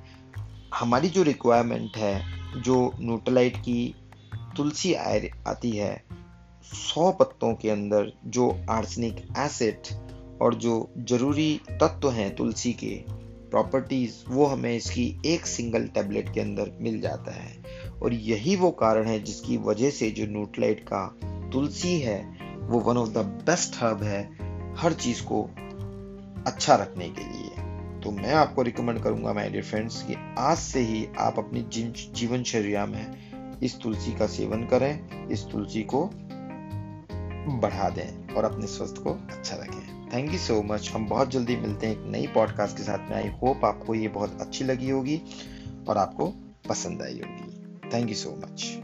हमारी 0.75 1.09
जो 1.09 1.23
रिक्वायरमेंट 1.23 1.97
है, 1.97 2.23
जो 2.61 2.93
न्यूट्रलाइट 2.99 3.57
की 3.57 3.95
तुलसी 4.57 4.93
आती 4.93 5.71
है, 5.71 6.03
सौ 6.63 7.11
पत्तों 7.11 7.53
के 7.55 7.69
अंदर 7.69 8.11
जो 8.25 8.65
आर्सनिक 8.69 9.27
एसिड 9.37 9.81
और 10.41 10.55
जो 10.55 10.93
ज़रूरी 10.99 11.61
तत्व 11.71 12.09
हैं 12.11 12.35
तुलसी 12.35 12.73
के 12.73 12.95
प्रॉपर्टीज़ 13.49 14.13
वो 14.27 14.45
हमें 14.45 14.75
इसकी 14.75 15.21
एक 15.25 15.45
सिंगल 15.45 15.87
टेबलेट 15.87 16.33
के 16.33 16.41
अंदर 16.41 16.71
मिल 16.81 17.01
जाता 17.01 17.31
है। 17.31 17.63
और 18.03 18.13
यही 18.13 18.55
वो 18.55 18.71
कारण 18.71 19.07
है 19.07 19.19
जिसकी 19.19 19.57
वजह 19.57 19.89
से 19.89 20.11
जो 20.11 20.25
न्यूट्लाइट 20.25 20.79
का 20.93 21.05
तुलसी 21.53 21.99
है, 21.99 22.37
वो 22.61 22.79
one 22.79 22.97
of 22.97 23.09
the 23.09 23.17
best 23.17 23.83
herb 23.83 24.03
है, 24.03 24.23
हर 24.77 24.93
चीज़ 24.93 25.23
को 25.23 25.49
अच्छा 26.47 26.75
रखने 26.75 27.09
के 27.09 27.23
लिए। 27.23 27.49
तो 28.01 28.11
मैं 28.11 28.33
आपको 28.33 28.61
रिकमेंड 28.61 29.01
करूँगा 29.03 29.33
माय 29.33 29.49
डियर 29.49 29.63
फ्रेंड्स 29.63 30.01
कि 30.03 30.15
आज 30.37 30.57
से 30.57 30.79
ही 30.79 31.07
आप 31.17 31.39
अपनी 31.39 31.61
जीवन 32.15 32.43
चर्या 32.43 32.85
में 32.85 33.59
इस 33.63 33.79
तुलसी 33.79 34.13
का 34.13 34.27
सेवन 34.27 34.63
करें, 34.63 35.27
इस 35.29 35.45
तुलसी 35.45 35.83
को 35.83 36.05
बढ़ा 37.59 37.89
दें 37.89 38.33
और 38.33 38.43
अपने 38.43 38.67
स्वास्थ्य 38.67 39.01
को 39.01 39.11
अच्छा 39.11 39.55
रखें। 39.55 40.09
थैंक 40.13 40.31
यू 40.31 40.37
सो 40.37 40.61
मच 40.63 40.91
हम 40.93 41.07
बहुत 41.07 41.31
जल्दी 41.31 41.55
मिलते 41.55 41.87
हैं 41.87 41.93
एक 41.93 42.11
नई 42.11 42.27
पॉडकास्ट 42.27 42.77
के 42.77 42.83
साथ 42.83 43.09
में। 43.09 43.15
आई 43.17 43.29
होप 43.41 43.65
आपको 43.65 43.95
ये 43.95 44.07
बहुत 44.07 44.41
अच्छी 44.41 44.63
लगी 44.63 44.89
होगी 44.89 45.21
और 45.89 45.97
आपको 45.97 46.33
पसंद 46.69 47.01
आई 47.01 47.21
होगी। 47.25 47.51
Thank 47.89 48.09
you 48.09 48.17
so 48.17 48.31
much. 48.43 48.82